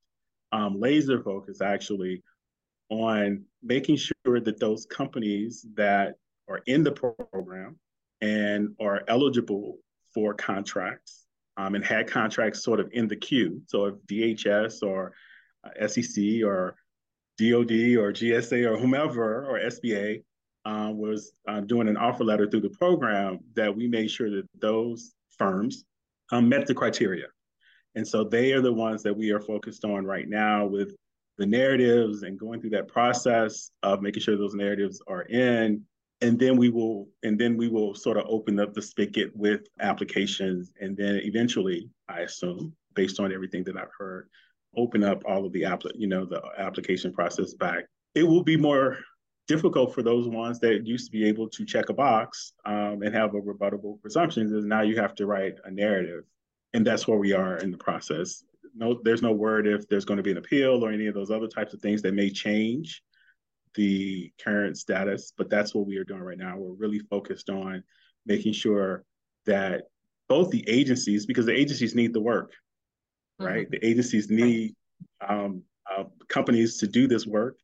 [0.51, 2.23] um, laser focus actually,
[2.89, 6.15] on making sure that those companies that
[6.47, 7.79] are in the program
[8.21, 9.77] and are eligible
[10.13, 11.24] for contracts
[11.57, 13.61] um, and had contracts sort of in the queue.
[13.67, 15.13] So if DHS or
[15.63, 16.75] uh, SEC or
[17.37, 20.23] DOD or GSA or whomever or SBA
[20.65, 24.47] uh, was uh, doing an offer letter through the program, that we made sure that
[24.59, 25.85] those firms
[26.31, 27.27] um, met the criteria.
[27.95, 30.95] And so they are the ones that we are focused on right now with
[31.37, 35.83] the narratives and going through that process of making sure those narratives are in
[36.25, 39.61] and then we will and then we will sort of open up the spigot with
[39.79, 40.71] applications.
[40.81, 44.27] And then eventually i assume based on everything that i've heard
[44.75, 47.85] open up all of the app you know the application process back.
[48.15, 48.97] It will be more
[49.47, 53.13] difficult for those ones that used to be able to check a box um, and
[53.13, 56.23] have a rebuttable presumption is now you have to write a narrative.
[56.73, 58.43] And that's where we are in the process.
[58.73, 61.31] No there's no word if there's going to be an appeal or any of those
[61.31, 63.03] other types of things that may change
[63.75, 66.57] the current status, but that's what we are doing right now.
[66.57, 67.83] We're really focused on
[68.25, 69.03] making sure
[69.45, 69.83] that
[70.27, 72.51] both the agencies, because the agencies need the work,
[73.39, 73.45] mm-hmm.
[73.45, 73.71] right?
[73.71, 74.75] The agencies need
[75.27, 77.57] um, uh, companies to do this work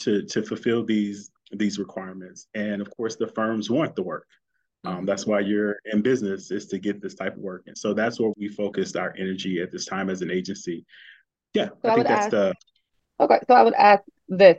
[0.00, 4.26] to to fulfill these these requirements, and of course, the firms want the work.
[4.84, 5.04] Um, mm-hmm.
[5.06, 8.18] that's why you're in business is to get this type of work, and so that's
[8.18, 10.84] where we focused our energy at this time as an agency.
[11.54, 12.54] Yeah, so I, I think that's ask, the.
[13.20, 14.58] Okay, so I would ask this: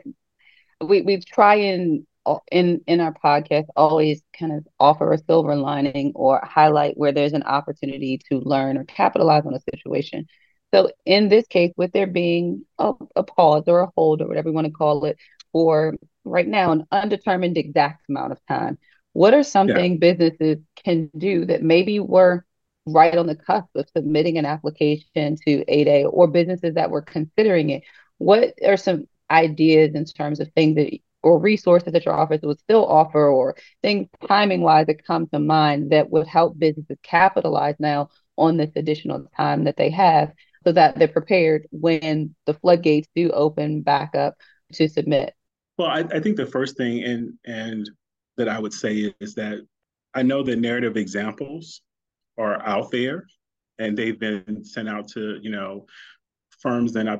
[0.80, 5.54] we we try and uh, in in our podcast always kind of offer a silver
[5.56, 10.26] lining or highlight where there's an opportunity to learn or capitalize on a situation.
[10.72, 14.48] So in this case, with there being a, a pause or a hold or whatever
[14.48, 15.18] you want to call it
[15.52, 18.78] for right now an undetermined exact amount of time,
[19.12, 19.98] what are something yeah.
[19.98, 22.44] businesses can do that maybe were
[22.86, 27.70] right on the cusp of submitting an application to 8A or businesses that were considering
[27.70, 27.84] it?
[28.18, 32.58] What are some ideas in terms of things that or resources that your office would
[32.60, 37.74] still offer or things timing wise that come to mind that would help businesses capitalize
[37.78, 40.32] now on this additional time that they have
[40.64, 44.34] so that they're prepared when the floodgates do open back up
[44.72, 45.34] to submit?
[45.78, 47.90] Well i, I think the first thing and and
[48.36, 49.60] that i would say is that
[50.14, 51.80] i know the narrative examples
[52.36, 53.24] are out there
[53.78, 55.86] and they've been sent out to you know
[56.60, 57.18] firms and I,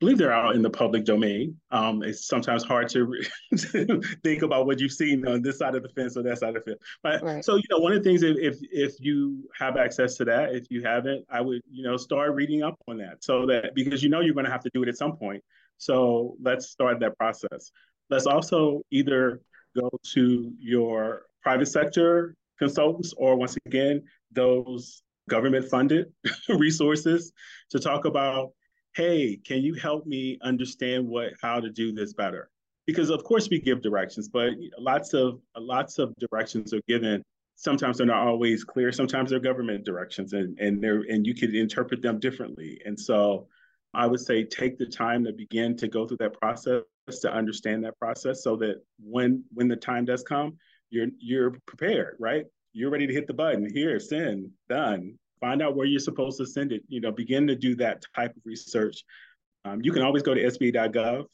[0.00, 1.58] believe they're out in the public domain.
[1.70, 3.12] Um, it's sometimes hard to,
[3.56, 6.56] to, think about what you've seen on this side of the fence or that side
[6.56, 6.78] of the fence.
[7.02, 7.44] But right.
[7.44, 10.54] so you know, one of the things if, if if you have access to that,
[10.54, 14.02] if you haven't, I would you know start reading up on that so that because
[14.02, 15.42] you know you're going to have to do it at some point.
[15.78, 17.70] So let's start that process.
[18.10, 19.40] Let's also either
[19.78, 26.06] go to your private sector consultants or once again those government funded
[26.48, 27.32] resources
[27.70, 28.50] to talk about
[28.98, 32.50] hey, can you help me understand what how to do this better?
[32.84, 37.22] Because of course we give directions, but lots of lots of directions are given.
[37.54, 38.90] Sometimes they're not always clear.
[38.90, 42.80] Sometimes they're government directions, and and they're and you could interpret them differently.
[42.84, 43.46] And so,
[43.94, 46.82] I would say take the time to begin to go through that process
[47.22, 50.56] to understand that process, so that when when the time does come,
[50.90, 52.46] you're you're prepared, right?
[52.72, 53.68] You're ready to hit the button.
[53.72, 56.82] Here, send, done find out where you're supposed to send it.
[56.88, 59.04] You know, begin to do that type of research.
[59.64, 61.26] Um, you can always go to SBA.gov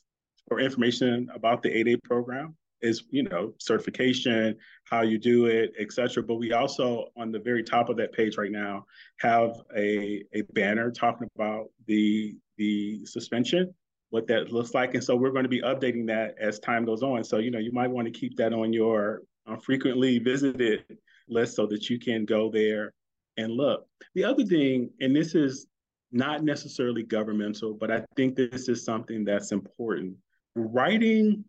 [0.48, 6.22] for information about the 8A program is you know certification how you do it etc
[6.22, 8.84] but we also on the very top of that page right now
[9.18, 13.72] have a, a banner talking about the the suspension
[14.10, 17.02] what that looks like and so we're going to be updating that as time goes
[17.02, 20.84] on so you know you might want to keep that on your uh, frequently visited
[21.28, 22.92] list so that you can go there
[23.36, 23.86] and look.
[24.14, 25.66] The other thing, and this is
[26.12, 30.16] not necessarily governmental, but I think this is something that's important.
[30.54, 31.44] Writing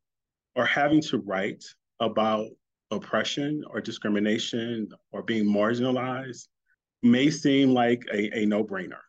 [0.55, 1.63] or having to write
[1.99, 2.47] about
[2.91, 6.47] oppression or discrimination or being marginalized
[7.03, 9.01] may seem like a, a no brainer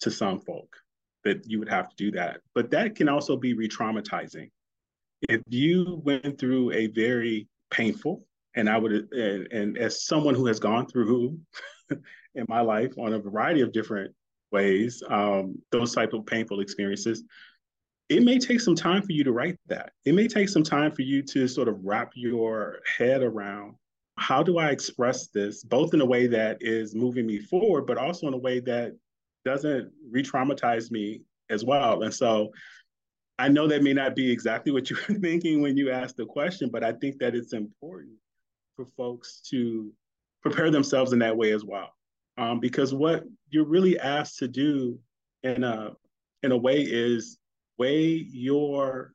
[0.00, 0.76] to some folk
[1.24, 2.40] that you would have to do that.
[2.54, 4.50] But that can also be re traumatizing.
[5.28, 10.46] If you went through a very painful, and I would, and, and as someone who
[10.46, 11.38] has gone through
[12.34, 14.14] in my life on a variety of different
[14.52, 17.24] ways, um, those type of painful experiences,
[18.08, 19.92] it may take some time for you to write that.
[20.04, 23.74] It may take some time for you to sort of wrap your head around
[24.16, 27.98] how do I express this, both in a way that is moving me forward, but
[27.98, 28.96] also in a way that
[29.44, 32.02] doesn't re traumatize me as well.
[32.02, 32.50] And so
[33.38, 36.26] I know that may not be exactly what you were thinking when you asked the
[36.26, 38.14] question, but I think that it's important
[38.76, 39.92] for folks to
[40.42, 41.90] prepare themselves in that way as well.
[42.38, 44.98] Um, because what you're really asked to do
[45.42, 45.90] in a
[46.44, 47.36] in a way is
[47.78, 49.12] weigh your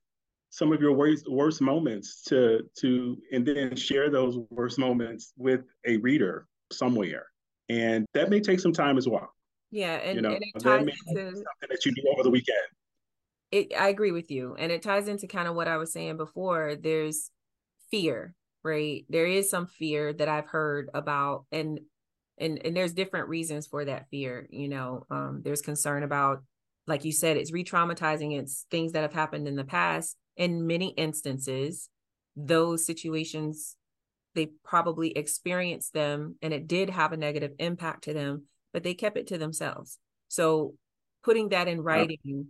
[0.49, 5.61] some of your worst worst moments to to and then share those worst moments with
[5.85, 7.27] a reader somewhere.
[7.69, 9.29] And that may take some time as well.
[9.71, 12.57] Yeah and, you know, and it ties into something that you do over the weekend.
[13.51, 14.55] It, i agree with you.
[14.59, 16.75] And it ties into kind of what i was saying before.
[16.75, 17.31] There's
[17.89, 19.03] fear right?
[19.09, 21.79] There is some fear that i've heard about and
[22.37, 26.43] and and there's different reasons for that fear you know um there's concern about
[26.87, 28.37] like you said, it's re traumatizing.
[28.37, 30.17] It's things that have happened in the past.
[30.35, 31.89] In many instances,
[32.35, 33.75] those situations,
[34.35, 38.95] they probably experienced them and it did have a negative impact to them, but they
[38.95, 39.99] kept it to themselves.
[40.27, 40.73] So
[41.23, 42.47] putting that in writing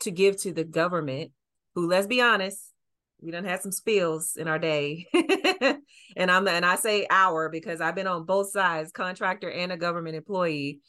[0.00, 1.32] to give to the government,
[1.74, 2.72] who, let's be honest,
[3.20, 5.08] we done had some spills in our day.
[6.16, 9.76] and I'm and I say our because I've been on both sides, contractor and a
[9.76, 10.80] government employee.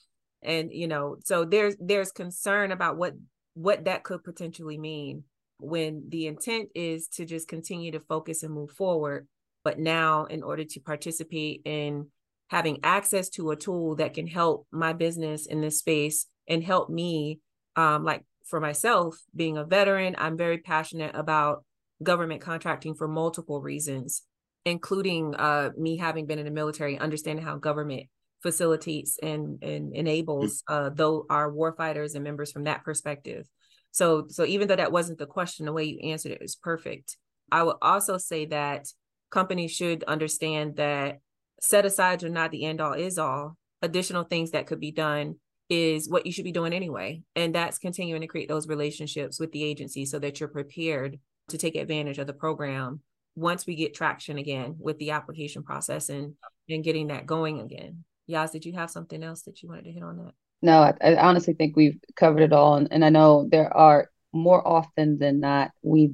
[0.42, 3.14] And you know so there's there's concern about what
[3.54, 5.24] what that could potentially mean
[5.60, 9.28] when the intent is to just continue to focus and move forward.
[9.64, 12.08] But now in order to participate in
[12.50, 16.90] having access to a tool that can help my business in this space and help
[16.90, 17.40] me
[17.76, 21.64] um, like for myself being a veteran i'm very passionate about
[22.02, 24.24] government contracting for multiple reasons
[24.66, 28.08] including uh, me having been in the military understanding how government
[28.42, 33.46] facilitates and, and enables uh, though our warfighters and members from that perspective.
[33.92, 37.18] So so even though that wasn't the question, the way you answered it is perfect.
[37.52, 38.86] I would also say that
[39.32, 41.20] companies should understand that
[41.60, 43.58] set asides are not the end all is all.
[43.82, 45.36] Additional things that could be done
[45.70, 47.22] is what you should be doing anyway.
[47.36, 51.20] And that's continuing to create those relationships with the agency so that you're prepared
[51.50, 53.02] to take advantage of the program
[53.40, 56.36] once we get traction again with the application process and
[56.70, 58.04] and getting that going again.
[58.28, 60.34] Yas, did you have something else that you wanted to hit on that?
[60.62, 62.76] No, I, I honestly think we've covered it all.
[62.76, 66.14] And, and I know there are more often than not, we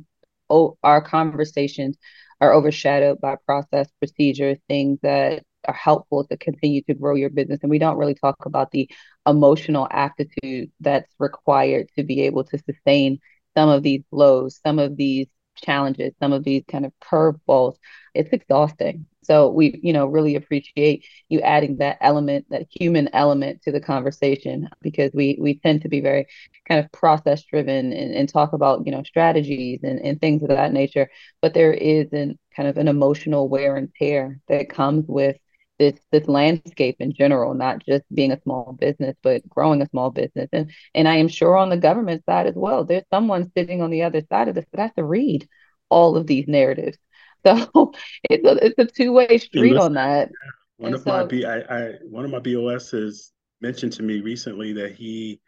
[0.50, 1.98] oh, our conversations
[2.40, 7.60] are overshadowed by process, procedure, things that are helpful to continue to grow your business.
[7.64, 8.90] And we don't really talk about the
[9.28, 13.20] emotional aptitude that's required to be able to sustain
[13.58, 17.76] some of these lows, some of these challenges, some of these kind of curveballs.
[18.14, 19.06] It's exhausting.
[19.24, 23.82] So we, you know, really appreciate you adding that element, that human element to the
[23.82, 26.28] conversation because we we tend to be very
[26.68, 30.50] kind of process driven and, and talk about, you know, strategies and, and things of
[30.50, 31.10] that nature.
[31.42, 35.38] But there is an kind of an emotional wear and tear that comes with
[35.80, 40.12] this this landscape in general, not just being a small business, but growing a small
[40.12, 40.50] business.
[40.52, 43.90] And and I am sure on the government side as well, there's someone sitting on
[43.92, 45.48] the other side of this that has to read
[45.90, 46.98] all of these narratives.
[47.46, 50.32] So it's a it's a two way street listen, on that.
[50.78, 54.04] One and of so, my B I, I one of my BOS has mentioned to
[54.04, 55.40] me recently that he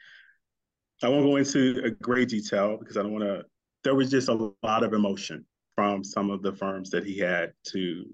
[1.01, 3.45] I won't go into a great detail because I don't want to
[3.83, 5.43] there was just a lot of emotion
[5.75, 8.05] from some of the firms that he had to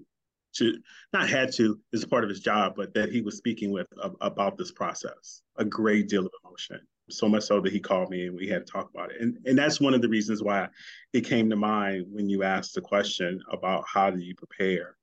[0.54, 0.78] to
[1.12, 3.86] not had to as part of his job, but that he was speaking with
[4.20, 5.42] about this process.
[5.56, 8.66] A great deal of emotion, so much so that he called me and we had
[8.66, 9.20] to talk about it.
[9.20, 10.68] And and that's one of the reasons why
[11.12, 14.96] it came to mind when you asked the question about how do you prepare.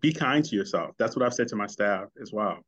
[0.00, 0.94] Be kind to yourself.
[0.98, 2.58] That's what I've said to my staff as well.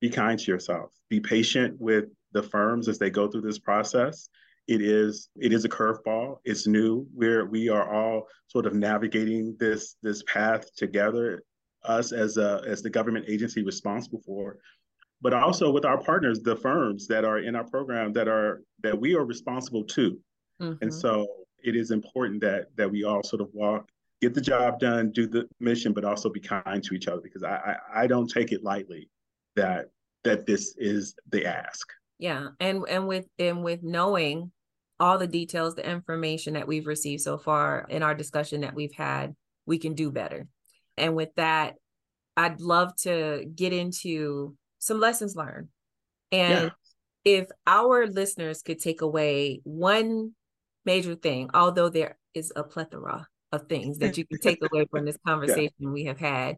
[0.00, 0.90] Be kind to yourself.
[1.08, 4.28] Be patient with the firms as they go through this process
[4.68, 9.56] it is it is a curveball it's new we're we are all sort of navigating
[9.58, 11.42] this this path together
[11.88, 14.58] us as a as the government agency responsible for
[15.22, 18.98] but also with our partners the firms that are in our program that are that
[18.98, 20.18] we are responsible to
[20.60, 20.74] mm-hmm.
[20.82, 21.26] and so
[21.62, 23.88] it is important that that we all sort of walk
[24.20, 27.42] get the job done do the mission but also be kind to each other because
[27.42, 29.08] i i, I don't take it lightly
[29.54, 29.86] that
[30.24, 32.48] that this is the ask Yeah.
[32.60, 34.50] And and with and with knowing
[34.98, 38.94] all the details, the information that we've received so far in our discussion that we've
[38.94, 39.34] had,
[39.66, 40.48] we can do better.
[40.96, 41.74] And with that,
[42.36, 45.68] I'd love to get into some lessons learned.
[46.32, 46.72] And
[47.24, 47.38] yeah.
[47.38, 50.32] if our listeners could take away one
[50.84, 55.04] major thing, although there is a plethora of things that you can take away from
[55.04, 55.90] this conversation yeah.
[55.90, 56.56] we have had,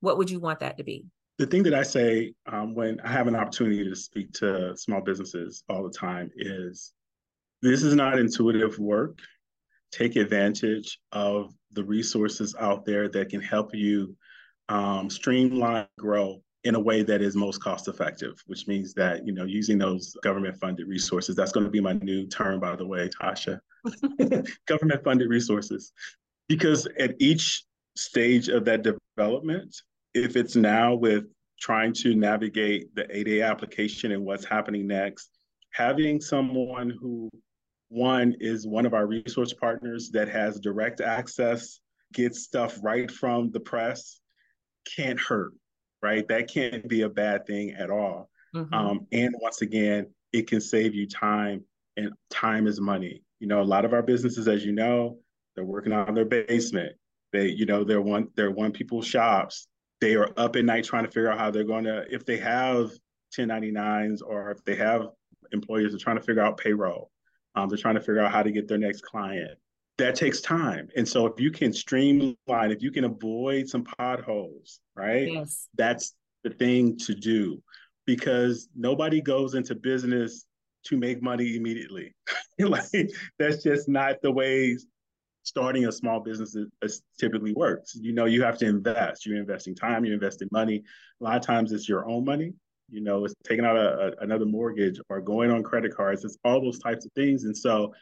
[0.00, 1.04] what would you want that to be?
[1.38, 5.00] The thing that I say um, when I have an opportunity to speak to small
[5.00, 6.92] businesses all the time is
[7.62, 9.18] this is not intuitive work.
[9.92, 14.16] Take advantage of the resources out there that can help you
[14.68, 19.32] um, streamline, grow in a way that is most cost effective, which means that, you
[19.32, 22.86] know, using those government funded resources, that's going to be my new term, by the
[22.86, 23.60] way, Tasha,
[24.66, 25.92] government funded resources.
[26.48, 27.64] Because at each
[27.96, 29.74] stage of that development,
[30.14, 31.24] if it's now with
[31.60, 35.30] trying to navigate the 8A application and what's happening next,
[35.72, 37.30] having someone who
[37.90, 41.80] one is one of our resource partners that has direct access,
[42.12, 44.20] gets stuff right from the press,
[44.96, 45.52] can't hurt,
[46.00, 46.26] right?
[46.28, 48.30] That can't be a bad thing at all.
[48.54, 48.72] Mm-hmm.
[48.72, 51.64] Um, and once again, it can save you time,
[51.96, 53.22] and time is money.
[53.40, 55.18] You know, a lot of our businesses, as you know,
[55.56, 56.94] they're working on their basement.
[57.32, 59.66] They, you know, they're one, they're one people shops.
[60.00, 62.38] They are up at night trying to figure out how they're going to, if they
[62.38, 62.92] have
[63.36, 65.08] 1099s or if they have
[65.52, 67.10] employers, they're trying to figure out payroll.
[67.54, 69.58] Um, they're trying to figure out how to get their next client.
[69.98, 70.88] That takes time.
[70.96, 75.30] And so if you can streamline, if you can avoid some potholes, right?
[75.30, 75.68] Yes.
[75.76, 77.62] That's the thing to do
[78.06, 80.46] because nobody goes into business
[80.86, 82.14] to make money immediately.
[82.58, 84.76] like that's just not the way
[85.42, 87.94] starting a small business is, typically works.
[87.94, 89.26] You know, you have to invest.
[89.26, 90.82] You're investing time, you're investing money.
[91.20, 92.54] A lot of times it's your own money
[92.90, 93.80] you know, it's taking out a,
[94.18, 96.24] a, another mortgage or going on credit cards.
[96.24, 97.44] It's all those types of things.
[97.44, 97.94] And so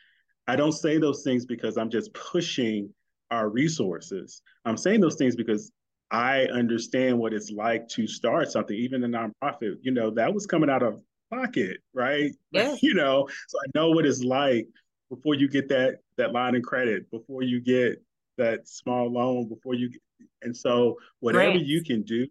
[0.47, 2.91] I don't say those things because I'm just pushing
[3.31, 4.43] our resources.
[4.65, 5.71] I'm saying those things because
[6.11, 9.77] I understand what it's like to start something, even a nonprofit.
[9.83, 12.33] You know, that was coming out of pocket, right?
[12.51, 12.77] Yeah.
[12.83, 14.67] you know, so I know what it's like
[15.11, 18.03] before you get that that line of credit, before you get
[18.39, 20.01] that small loan, before you get,
[20.43, 21.69] and so whatever grants.
[21.69, 22.27] you can do,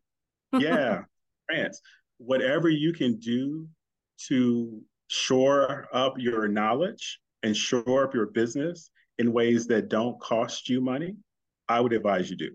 [0.60, 1.04] yeah,
[1.48, 1.82] grants
[2.18, 3.68] whatever you can do
[4.28, 8.90] to shore up your knowledge and shore up your business
[9.20, 11.16] in ways that don't cost you money,
[11.70, 12.52] I would advise you do.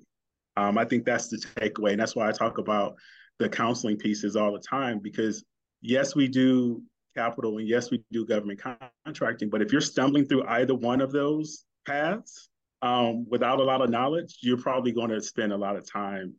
[0.56, 1.92] Um, I think that's the takeaway.
[1.92, 2.94] And that's why I talk about
[3.38, 5.44] the counseling pieces all the time because,
[5.80, 6.82] yes, we do
[7.16, 8.60] capital and yes, we do government
[9.04, 9.50] contracting.
[9.50, 12.48] But if you're stumbling through either one of those paths
[12.82, 16.34] um, without a lot of knowledge, you're probably going to spend a lot of time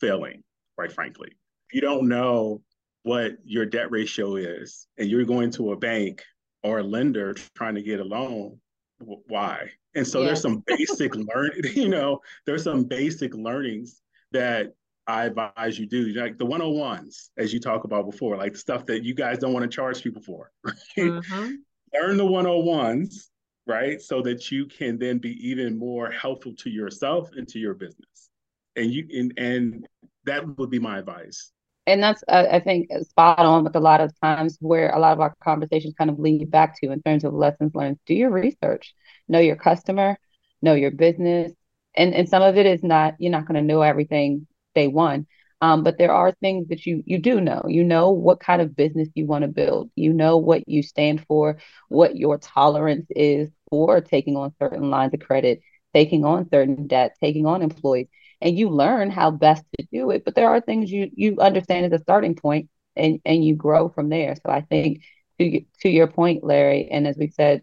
[0.00, 0.42] failing,
[0.76, 1.28] quite frankly.
[1.68, 2.62] If you don't know
[3.02, 6.22] what your debt ratio is and you're going to a bank
[6.62, 8.58] or a lender trying to get a loan
[8.98, 14.72] why and so there's some basic learn you know there's some basic learnings that
[15.06, 19.04] i advise you do like the 101s as you talk about before like stuff that
[19.04, 20.74] you guys don't want to charge people for right?
[20.98, 21.52] mm-hmm.
[21.94, 23.28] learn the 101s
[23.66, 27.74] right so that you can then be even more helpful to yourself and to your
[27.74, 28.30] business
[28.74, 29.86] and you and, and
[30.24, 31.52] that would be my advice
[31.88, 35.12] and that's uh, I think spot on with a lot of times where a lot
[35.12, 37.98] of our conversations kind of lead back to in terms of lessons learned.
[38.06, 38.94] Do your research,
[39.28, 40.18] know your customer,
[40.62, 41.52] know your business,
[41.96, 45.26] and and some of it is not you're not going to know everything day one,
[45.60, 47.64] um, but there are things that you you do know.
[47.68, 49.90] You know what kind of business you want to build.
[49.96, 51.58] You know what you stand for,
[51.88, 55.60] what your tolerance is for taking on certain lines of credit,
[55.94, 58.08] taking on certain debt, taking on employees
[58.40, 60.24] and you learn how best to do it.
[60.24, 63.88] But there are things you you understand as a starting point, and and you grow
[63.88, 64.34] from there.
[64.36, 65.02] So I think
[65.38, 67.62] to to your point, Larry, and as we said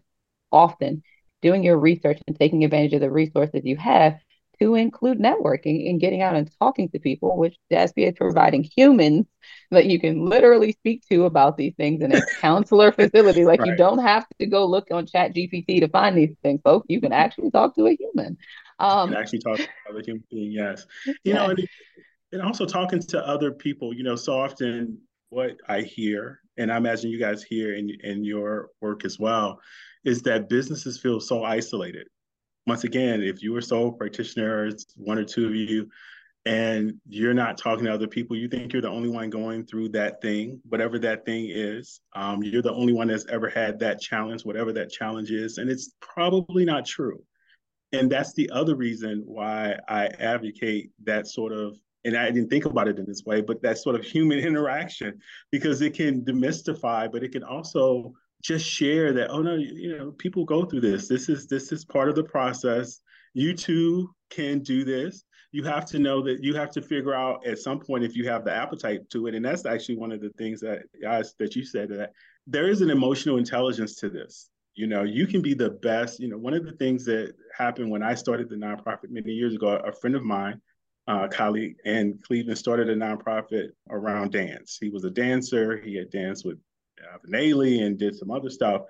[0.52, 1.02] often,
[1.42, 4.18] doing your research and taking advantage of the resources you have
[4.60, 8.64] to include networking and getting out and talking to people, which the SBA is providing
[8.64, 9.26] humans
[9.70, 13.44] that you can literally speak to about these things in a counselor facility.
[13.44, 13.68] Like right.
[13.68, 16.86] you don't have to go look on Chat GPT to find these things, folks.
[16.88, 18.38] You can actually talk to a human.
[18.78, 20.86] Um, and actually talk to other human being, yes.
[21.24, 21.66] You know, and,
[22.32, 24.98] and also talking to other people, you know, so often
[25.30, 29.60] what I hear, and I imagine you guys hear in, in your work as well,
[30.04, 32.06] is that businesses feel so isolated.
[32.66, 35.88] Once again, if you are sole practitioners, one or two of you,
[36.44, 39.88] and you're not talking to other people, you think you're the only one going through
[39.88, 42.00] that thing, whatever that thing is.
[42.14, 45.58] Um, you're the only one that's ever had that challenge, whatever that challenge is.
[45.58, 47.24] And it's probably not true
[47.92, 52.66] and that's the other reason why I advocate that sort of and I didn't think
[52.66, 55.18] about it in this way, but that sort of human interaction
[55.50, 58.12] because it can demystify, but it can also
[58.42, 61.08] just share that oh no you know people go through this.
[61.08, 63.00] This is this is part of the process.
[63.34, 65.24] You too can do this.
[65.52, 68.28] You have to know that you have to figure out at some point if you
[68.28, 69.34] have the appetite to it.
[69.34, 72.12] And that's actually one of the things that guys that you said that
[72.46, 76.28] there is an emotional intelligence to this you know you can be the best you
[76.28, 79.80] know one of the things that happened when i started the nonprofit many years ago
[79.84, 80.60] a friend of mine
[81.08, 86.10] uh, colleague in cleveland started a nonprofit around dance he was a dancer he had
[86.10, 86.58] danced with
[87.02, 88.82] uh, and did some other stuff.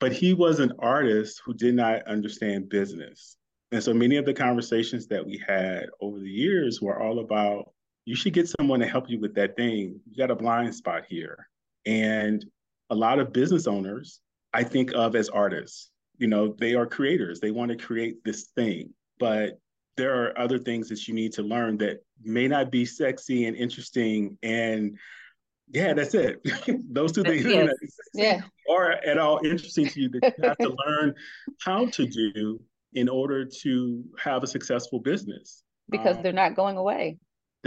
[0.00, 3.36] But he was an artist who did not understand business.
[3.72, 7.72] And so many of the conversations that we had over the years were all about
[8.04, 10.00] you should get someone to help you with that thing.
[10.08, 11.48] You got a blind spot here.
[11.84, 12.44] And
[12.90, 14.20] a lot of business owners,
[14.52, 15.90] I think of as artists.
[16.16, 17.40] You know, they are creators.
[17.40, 19.58] They want to create this thing, but
[19.96, 23.56] there are other things that you need to learn that may not be sexy and
[23.56, 24.96] interesting and
[25.70, 26.40] yeah, that's it.
[26.92, 27.68] Those two things yes.
[28.14, 28.40] yeah.
[28.70, 31.14] are at all interesting to you that you have to learn
[31.60, 32.60] how to do
[32.94, 35.62] in order to have a successful business.
[35.90, 37.18] Because um, they're not going away.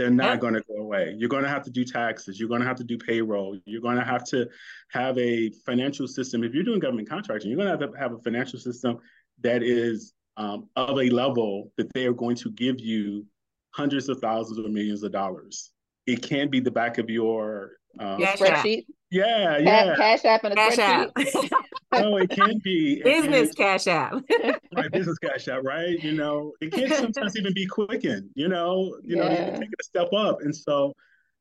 [0.02, 0.36] They're not yeah.
[0.38, 1.14] going to go away.
[1.16, 2.40] You're going to have to do taxes.
[2.40, 3.56] You're going to have to do payroll.
[3.66, 4.48] You're going to have to
[4.88, 6.42] have a financial system.
[6.42, 8.98] If you're doing government contracting, you're going to have to have a financial system
[9.42, 13.24] that is um, of a level that they are going to give you
[13.70, 15.70] hundreds of thousands or millions of dollars.
[16.08, 18.86] It can't be the back of your um, spreadsheet.
[19.12, 19.94] Yeah, yeah.
[19.94, 21.50] Cash app and a cash spreadsheet.
[21.92, 24.14] No, it can be business cash app.
[24.76, 26.02] right, business cash app, right?
[26.02, 28.30] You know, it can sometimes even be Quicken.
[28.34, 29.22] You know, you yeah.
[29.22, 30.92] know, you take a step up, and so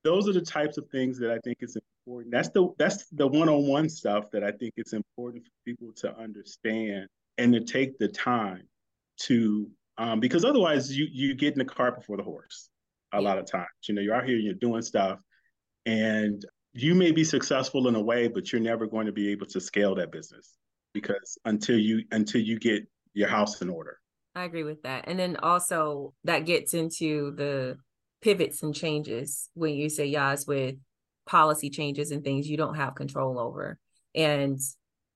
[0.03, 2.31] those are the types of things that I think is important.
[2.31, 7.07] That's the that's the one-on-one stuff that I think it's important for people to understand
[7.37, 8.63] and to take the time
[9.21, 12.69] to um, because otherwise you you get in the cart before the horse
[13.13, 13.27] a yeah.
[13.27, 13.67] lot of times.
[13.87, 15.19] You know, you're out here, you're doing stuff,
[15.85, 16.43] and
[16.73, 19.59] you may be successful in a way, but you're never going to be able to
[19.59, 20.57] scale that business
[20.93, 23.99] because until you until you get your house in order.
[24.35, 25.05] I agree with that.
[25.07, 27.77] And then also that gets into the
[28.21, 30.75] pivots and changes when you say yes with
[31.25, 33.77] policy changes and things you don't have control over.
[34.15, 34.59] And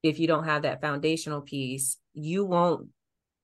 [0.03, 2.89] if you don't have that foundational piece, you won't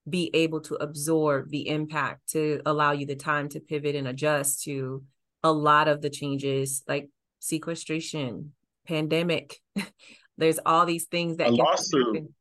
[0.08, 4.64] be able to absorb the impact to allow you the time to pivot and adjust
[4.64, 5.02] to
[5.42, 7.08] a lot of the changes like
[7.42, 8.52] sequestration,
[8.86, 9.60] pandemic.
[10.38, 12.32] There's all these things that a lawsuit.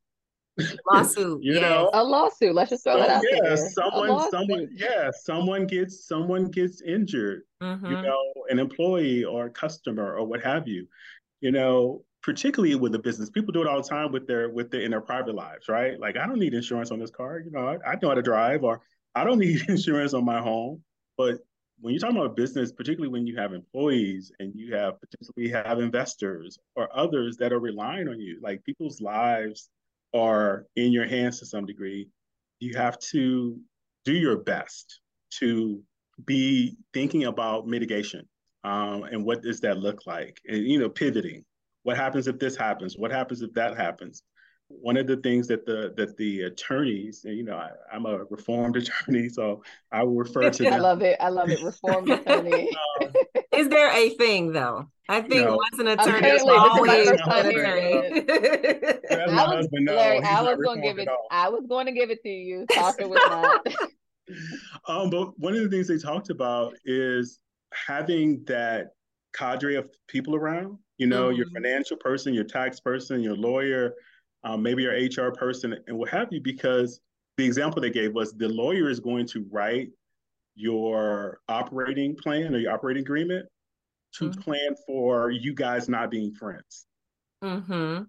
[0.89, 1.62] Lawsuit, you yes.
[1.62, 2.56] know, a lawsuit.
[2.56, 3.58] Let's just throw that out yeah, there.
[3.58, 7.41] someone, someone, yeah, someone gets someone gets injured.
[7.62, 7.86] Mm-hmm.
[7.86, 10.88] You know, an employee or a customer or what have you.
[11.41, 14.72] You know, particularly with the business, people do it all the time with their with
[14.72, 15.99] their in their private lives, right?
[15.99, 17.39] Like, I don't need insurance on this car.
[17.39, 18.82] You know, I, I know how to drive, or
[19.16, 20.84] I don't need insurance on my home.
[21.18, 21.39] But
[21.82, 25.80] when you're talking about business, particularly when you have employees and you have potentially have
[25.80, 29.70] investors or others that are relying on you, like people's lives
[30.14, 32.08] are in your hands to some degree,
[32.60, 33.58] you have to
[34.06, 35.00] do your best
[35.40, 35.82] to
[36.26, 38.28] be thinking about mitigation
[38.64, 40.40] um, and what does that look like?
[40.48, 41.44] And you know pivoting.
[41.84, 42.96] What happens if this happens?
[42.96, 44.24] What happens if that happens
[44.82, 48.78] one of the things that the that the attorneys, you know, I, am a reformed
[48.78, 50.64] attorney, so I will refer to.
[50.64, 50.74] That.
[50.74, 51.18] I love it.
[51.20, 51.62] I love it.
[51.62, 52.70] Reformed attorney.
[53.02, 53.12] um,
[53.54, 54.88] Is there a thing though?
[55.10, 55.58] I think no.
[55.58, 58.24] once an attorney is always an attorney.
[59.12, 61.10] I was, Larry, I was going to give it.
[61.30, 62.66] I was going to give it to you.
[62.72, 63.68] Talking was not.
[64.88, 67.40] um, but one of the things they talked about is
[67.74, 68.92] having that
[69.34, 70.78] cadre of people around.
[70.98, 71.38] You know, mm-hmm.
[71.38, 73.96] your financial person, your tax person, your lawyer,
[74.44, 77.00] um, maybe your HR person, and what have you, because
[77.38, 79.89] the example they gave was the lawyer is going to write
[80.56, 83.48] your operating plan or your operating agreement
[84.14, 84.42] to mm-hmm.
[84.42, 86.86] plan for you guys not being friends.
[87.44, 88.04] Mm-hmm.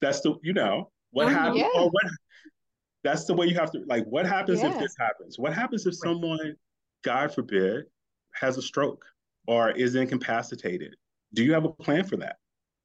[0.00, 1.68] That's the, you know, what mm-hmm, happens, yeah.
[1.74, 2.04] or what,
[3.04, 4.72] that's the way you have to, like, what happens yeah.
[4.72, 5.38] if this happens?
[5.38, 6.56] What happens if someone,
[7.04, 7.84] God forbid,
[8.34, 9.04] has a stroke
[9.46, 10.94] or is incapacitated?
[11.34, 12.36] Do you have a plan for that?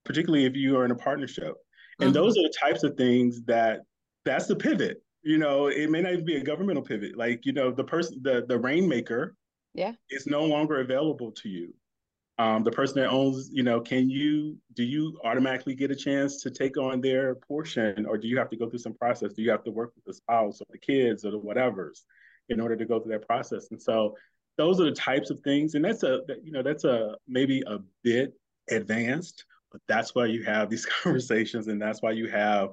[0.03, 1.55] Particularly if you are in a partnership.
[2.01, 2.13] And mm-hmm.
[2.13, 3.81] those are the types of things that
[4.25, 5.03] that's the pivot.
[5.23, 7.15] You know, it may not even be a governmental pivot.
[7.15, 9.35] Like, you know, the person, the the rainmaker,
[9.73, 11.73] yeah, is no longer available to you.
[12.39, 16.41] Um, the person that owns, you know, can you do you automatically get a chance
[16.41, 19.33] to take on their portion, or do you have to go through some process?
[19.33, 22.03] Do you have to work with the spouse or the kids or the whatever's
[22.49, 23.67] in order to go through that process?
[23.69, 24.15] And so
[24.57, 27.77] those are the types of things, and that's a you know that's a maybe a
[28.03, 28.33] bit
[28.71, 32.69] advanced, but that's why you have these conversations, and that's why you have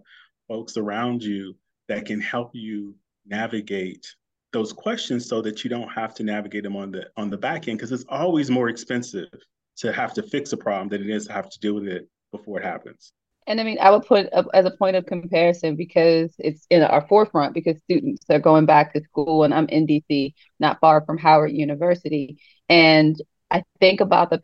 [0.49, 1.55] folks around you
[1.89, 2.95] that can help you
[3.27, 4.07] navigate
[4.53, 7.69] those questions so that you don't have to navigate them on the on the back
[7.69, 9.29] end because it's always more expensive
[9.77, 12.09] to have to fix a problem than it is to have to deal with it
[12.33, 13.13] before it happens.
[13.47, 17.07] And I mean, I would put as a point of comparison because it's in our
[17.09, 21.17] forefront because students are going back to school, and I'm in DC, not far from
[21.17, 22.39] Howard University.
[22.69, 23.17] And
[23.51, 24.43] I think about the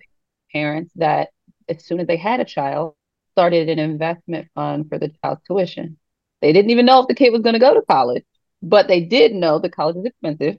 [0.52, 1.28] parents that,
[1.68, 2.94] as soon as they had a child,
[3.32, 5.98] started an investment fund for the child's tuition.
[6.40, 8.24] They didn't even know if the kid was going to go to college,
[8.62, 10.56] but they did know the college is expensive.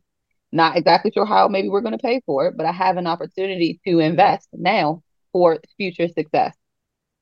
[0.51, 3.07] Not exactly sure how maybe we're going to pay for it, but I have an
[3.07, 6.55] opportunity to invest now for future success.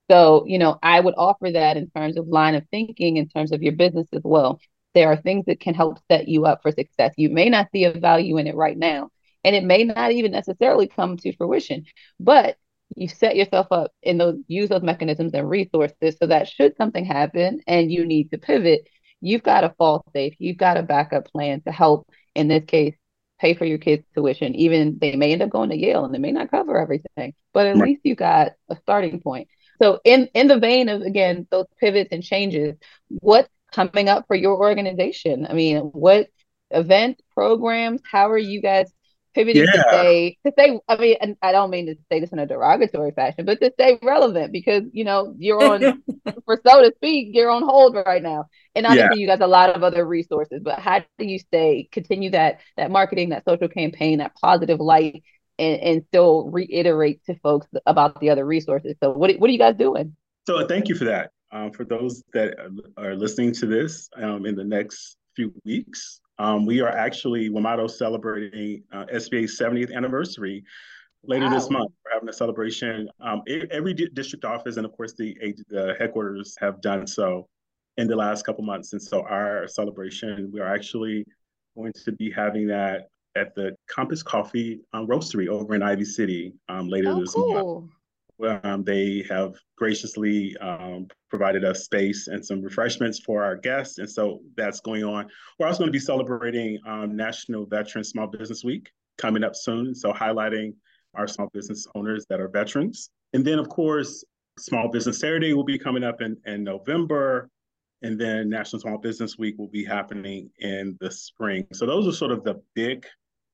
[0.09, 3.51] So, you know, I would offer that in terms of line of thinking, in terms
[3.51, 4.59] of your business as well.
[4.93, 7.13] There are things that can help set you up for success.
[7.17, 9.09] You may not see a value in it right now,
[9.43, 11.85] and it may not even necessarily come to fruition,
[12.19, 12.57] but
[12.95, 17.05] you set yourself up in those use those mechanisms and resources so that should something
[17.05, 18.87] happen and you need to pivot,
[19.21, 22.95] you've got a fall safe, you've got a backup plan to help in this case
[23.39, 24.55] pay for your kids' tuition.
[24.55, 27.67] Even they may end up going to Yale and they may not cover everything, but
[27.67, 27.89] at right.
[27.89, 29.47] least you got a starting point.
[29.81, 32.75] So in in the vein of again those pivots and changes,
[33.09, 35.47] what's coming up for your organization?
[35.49, 36.27] I mean, what
[36.69, 38.91] events, programs, how are you guys
[39.33, 39.71] pivoting yeah.
[39.71, 42.45] to stay to stay I mean, and I don't mean to say this in a
[42.45, 46.03] derogatory fashion, but to stay relevant because you know you're on
[46.45, 48.45] for so to speak, you're on hold right now.
[48.75, 49.21] And obviously yeah.
[49.21, 52.91] you got a lot of other resources, but how do you stay continue that that
[52.91, 55.23] marketing, that social campaign, that positive light
[55.59, 58.95] and, and still reiterate to folks about the other resources.
[59.01, 60.15] So what, what are you guys doing?
[60.47, 61.31] So thank you for that.
[61.51, 62.55] Um, for those that
[62.97, 67.89] are listening to this um, in the next few weeks, um, we are actually WMADO
[67.89, 70.63] celebrating uh, SBA's 70th anniversary
[71.23, 71.53] later wow.
[71.53, 71.91] this month.
[72.03, 73.09] We're having a celebration.
[73.21, 75.35] Um, every district office and of course the,
[75.69, 77.47] the headquarters have done so
[77.97, 78.93] in the last couple months.
[78.93, 81.25] And so our celebration, we are actually
[81.75, 86.53] going to be having that at the Compass Coffee um, Roastery over in Ivy City
[86.69, 87.81] um, later oh, this cool.
[87.81, 87.91] month.
[88.63, 94.09] Um, they have graciously um, provided us space and some refreshments for our guests, and
[94.09, 95.27] so that's going on.
[95.59, 99.93] We're also going to be celebrating um, National Veteran Small Business Week coming up soon,
[99.93, 100.73] so highlighting
[101.15, 103.09] our small business owners that are veterans.
[103.33, 104.23] And then, of course,
[104.59, 107.49] Small Business Saturday will be coming up in, in November.
[108.01, 111.65] And then National Small Business Week will be happening in the spring.
[111.73, 113.05] So those are sort of the big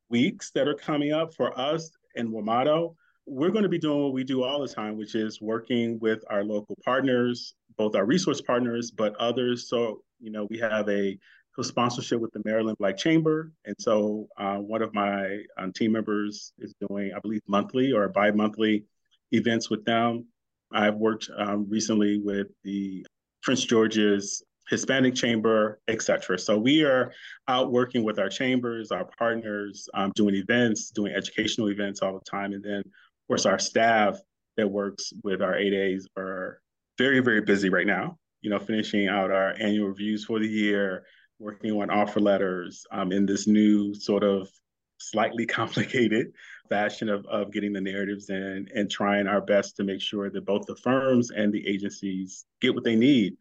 [0.09, 2.95] weeks that are coming up for us in WMADO,
[3.30, 6.23] we're going to be doing what we do all the time, which is working with
[6.30, 9.69] our local partners, both our resource partners, but others.
[9.69, 11.17] So, you know, we have a
[11.55, 13.51] co-sponsorship with the Maryland Black Chamber.
[13.65, 18.07] And so uh, one of my um, team members is doing, I believe, monthly or
[18.09, 18.86] bi-monthly
[19.32, 20.25] events with them.
[20.71, 23.05] I've worked um, recently with the
[23.41, 26.38] Prince George's Hispanic Chamber, etc.
[26.38, 27.11] So we are
[27.47, 32.30] out working with our chambers, our partners, um, doing events, doing educational events all the
[32.30, 32.53] time.
[32.53, 32.84] And then,
[33.30, 34.19] course, our staff
[34.57, 36.59] that works with our 8As are
[36.97, 41.05] very, very busy right now, you know, finishing out our annual reviews for the year,
[41.39, 44.49] working on offer letters um, in this new sort of
[44.97, 46.34] slightly complicated
[46.69, 50.45] fashion of, of getting the narratives in and trying our best to make sure that
[50.45, 53.36] both the firms and the agencies get what they need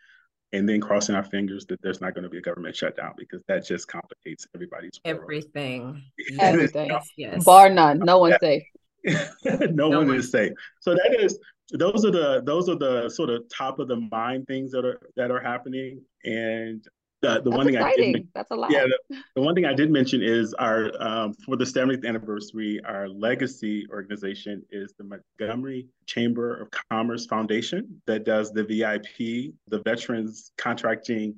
[0.53, 3.43] and then crossing our fingers that there's not going to be a government shutdown because
[3.49, 6.03] that just complicates everybody's everything.
[6.39, 6.91] Everything.
[7.17, 7.45] yes.
[7.45, 7.99] Bar none.
[7.99, 8.63] No one's safe.
[9.45, 10.53] no, no, one, one is safe.
[10.81, 11.39] So that is
[11.73, 15.01] those are the those are the sort of top of the mind things that are
[15.17, 16.01] that are happening.
[16.25, 16.87] And
[17.21, 18.09] the, the one thing exciting.
[18.11, 18.71] I did, that's a lot.
[18.71, 22.81] Yeah, the, the, one thing I did mention is our um, for the 70th anniversary,
[22.85, 29.83] our legacy organization is the Montgomery Chamber of Commerce Foundation that does the VIP, the
[29.85, 31.35] Veterans Contracting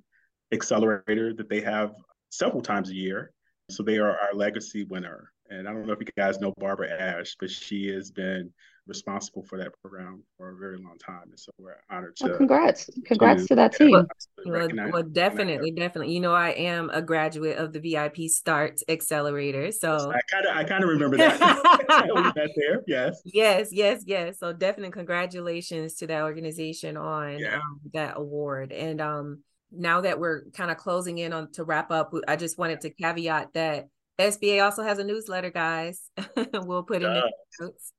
[0.52, 1.94] Accelerator that they have
[2.30, 3.32] several times a year.
[3.70, 5.32] So they are our legacy winner.
[5.50, 8.52] And I don't know if you guys know Barbara Ash, but she has been
[8.86, 11.24] responsible for that program for a very long time.
[11.30, 12.28] And so we're honored to.
[12.28, 12.88] Well, congrats.
[13.04, 13.90] Congrats to, to that team.
[13.90, 16.14] Well, well, definitely, definitely.
[16.14, 19.72] You know, I am a graduate of the VIP Start Accelerator.
[19.72, 21.38] So I kind of I kind of remember that.
[21.88, 22.82] that there.
[22.86, 23.20] Yes.
[23.24, 24.38] Yes, yes, yes.
[24.38, 27.56] So definitely congratulations to that organization on yeah.
[27.56, 28.72] um, that award.
[28.72, 29.42] And um
[29.72, 32.90] now that we're kind of closing in on to wrap up, I just wanted to
[32.90, 33.88] caveat that
[34.20, 36.10] SBA also has a newsletter, guys.
[36.54, 37.92] we'll put in the notes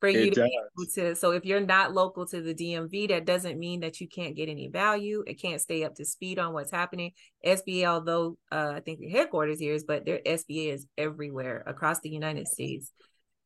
[0.00, 0.48] for you to,
[0.94, 4.36] to, so if you're not local to the DMV, that doesn't mean that you can't
[4.36, 5.24] get any value.
[5.26, 7.12] It can't stay up to speed on what's happening.
[7.44, 12.00] SBA, although uh, I think the headquarters here is, but their SBA is everywhere across
[12.00, 12.92] the United States.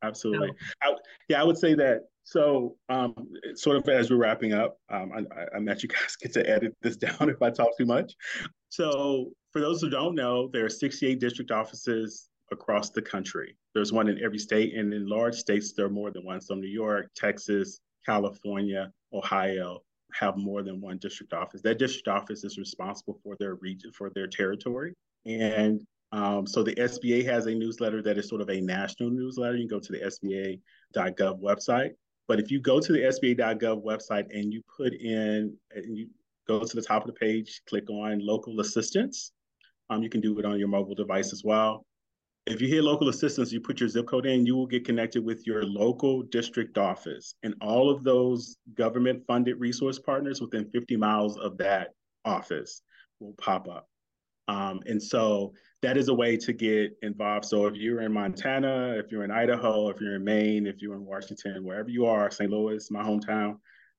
[0.03, 0.49] Absolutely.
[0.49, 0.95] So, I,
[1.29, 2.01] yeah, I would say that.
[2.23, 3.15] So, um,
[3.55, 6.75] sort of as we're wrapping up, um, I, I, I'm you guys get to edit
[6.81, 8.13] this down if I talk too much.
[8.69, 13.55] So for those who don't know, there are 68 district offices across the country.
[13.73, 16.41] There's one in every state, and in large states, there are more than one.
[16.41, 19.83] So New York, Texas, California, Ohio
[20.13, 21.61] have more than one district office.
[21.61, 24.93] That district office is responsible for their region, for their territory.
[25.25, 29.55] And um, so the SBA has a newsletter that is sort of a national newsletter.
[29.55, 31.91] You can go to the SBA.gov website.
[32.27, 36.07] But if you go to the SBA.gov website and you put in, and you
[36.47, 39.31] go to the top of the page, click on local assistance,
[39.89, 41.85] um, you can do it on your mobile device as well.
[42.45, 45.23] If you hear local assistance, you put your zip code in, you will get connected
[45.23, 47.35] with your local district office.
[47.43, 51.89] And all of those government funded resource partners within 50 miles of that
[52.25, 52.81] office
[53.19, 53.87] will pop up.
[54.47, 57.45] Um, and so that is a way to get involved.
[57.45, 60.95] So if you're in Montana, if you're in Idaho, if you're in Maine, if you're
[60.95, 62.49] in Washington, wherever you are, St.
[62.49, 63.57] Louis, my hometown,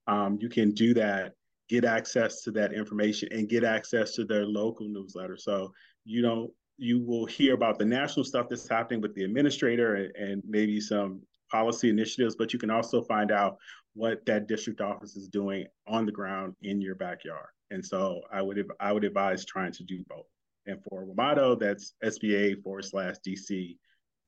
[0.09, 1.35] um, you can do that,
[1.71, 5.37] get access to that information and get access to their local newsletter.
[5.37, 5.73] So
[6.05, 10.17] you don't you will hear about the national stuff that's happening with the administrator and,
[10.17, 13.59] and maybe some policy initiatives, but you can also find out
[13.95, 17.49] what that district office is doing on the ground in your backyard.
[17.71, 20.27] And so I would I would advise trying to do both.
[20.67, 23.77] And for WMADO, that's SBA forward slash DC,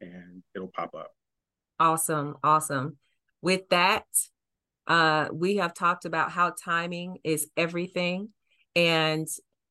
[0.01, 1.11] and it'll pop up.
[1.81, 2.97] Awesome, awesome.
[3.41, 4.07] With that,
[4.87, 8.31] uh, we have talked about how timing is everything,
[8.75, 9.29] and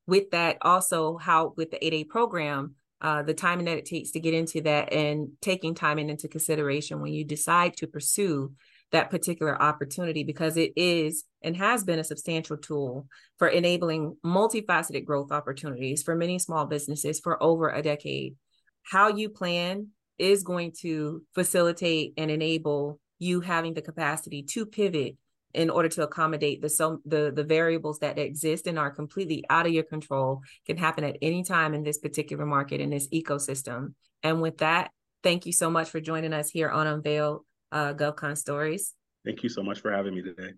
[0.07, 4.19] with that, also how with the 8A program, uh, the timing that it takes to
[4.19, 8.53] get into that and taking timing into consideration when you decide to pursue
[8.91, 13.07] that particular opportunity because it is and has been a substantial tool
[13.39, 18.35] for enabling multifaceted growth opportunities for many small businesses for over a decade.
[18.83, 19.87] How you plan
[20.19, 25.15] is going to facilitate and enable you having the capacity to pivot
[25.53, 29.67] in order to accommodate the so the the variables that exist and are completely out
[29.67, 33.93] of your control can happen at any time in this particular market in this ecosystem.
[34.23, 34.91] And with that
[35.23, 38.93] thank you so much for joining us here on unveil uh, govcon stories.
[39.23, 40.53] Thank you so much for having me today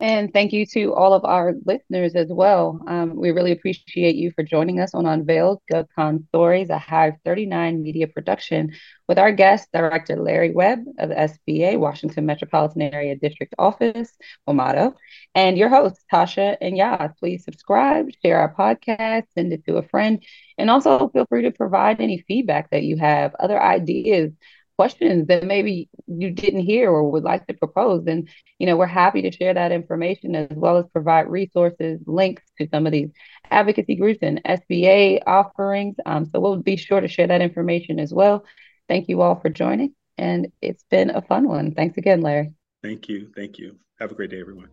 [0.00, 2.80] and thank you to all of our listeners as well.
[2.86, 7.82] Um, we really appreciate you for joining us on Unveiled GovCon Stories, a Hive 39
[7.82, 8.72] media production,
[9.08, 14.16] with our guest, Director Larry Webb of SBA, Washington Metropolitan Area District Office,
[14.48, 14.94] WMADO,
[15.34, 17.12] and your host, Tasha and Yas.
[17.18, 20.22] Please subscribe, share our podcast, send it to a friend,
[20.58, 24.32] and also feel free to provide any feedback that you have, other ideas
[24.76, 28.86] questions that maybe you didn't hear or would like to propose And, you know we're
[28.86, 33.10] happy to share that information as well as provide resources links to some of these
[33.50, 35.96] advocacy groups and sba offerings.
[36.06, 38.44] Um, so we'll be sure to share that information as well.
[38.88, 41.74] Thank you all for joining and it's been a fun one.
[41.74, 42.52] Thanks again larry.
[42.82, 43.30] Thank you.
[43.34, 43.76] Thank you.
[44.00, 44.68] Have a great day everyone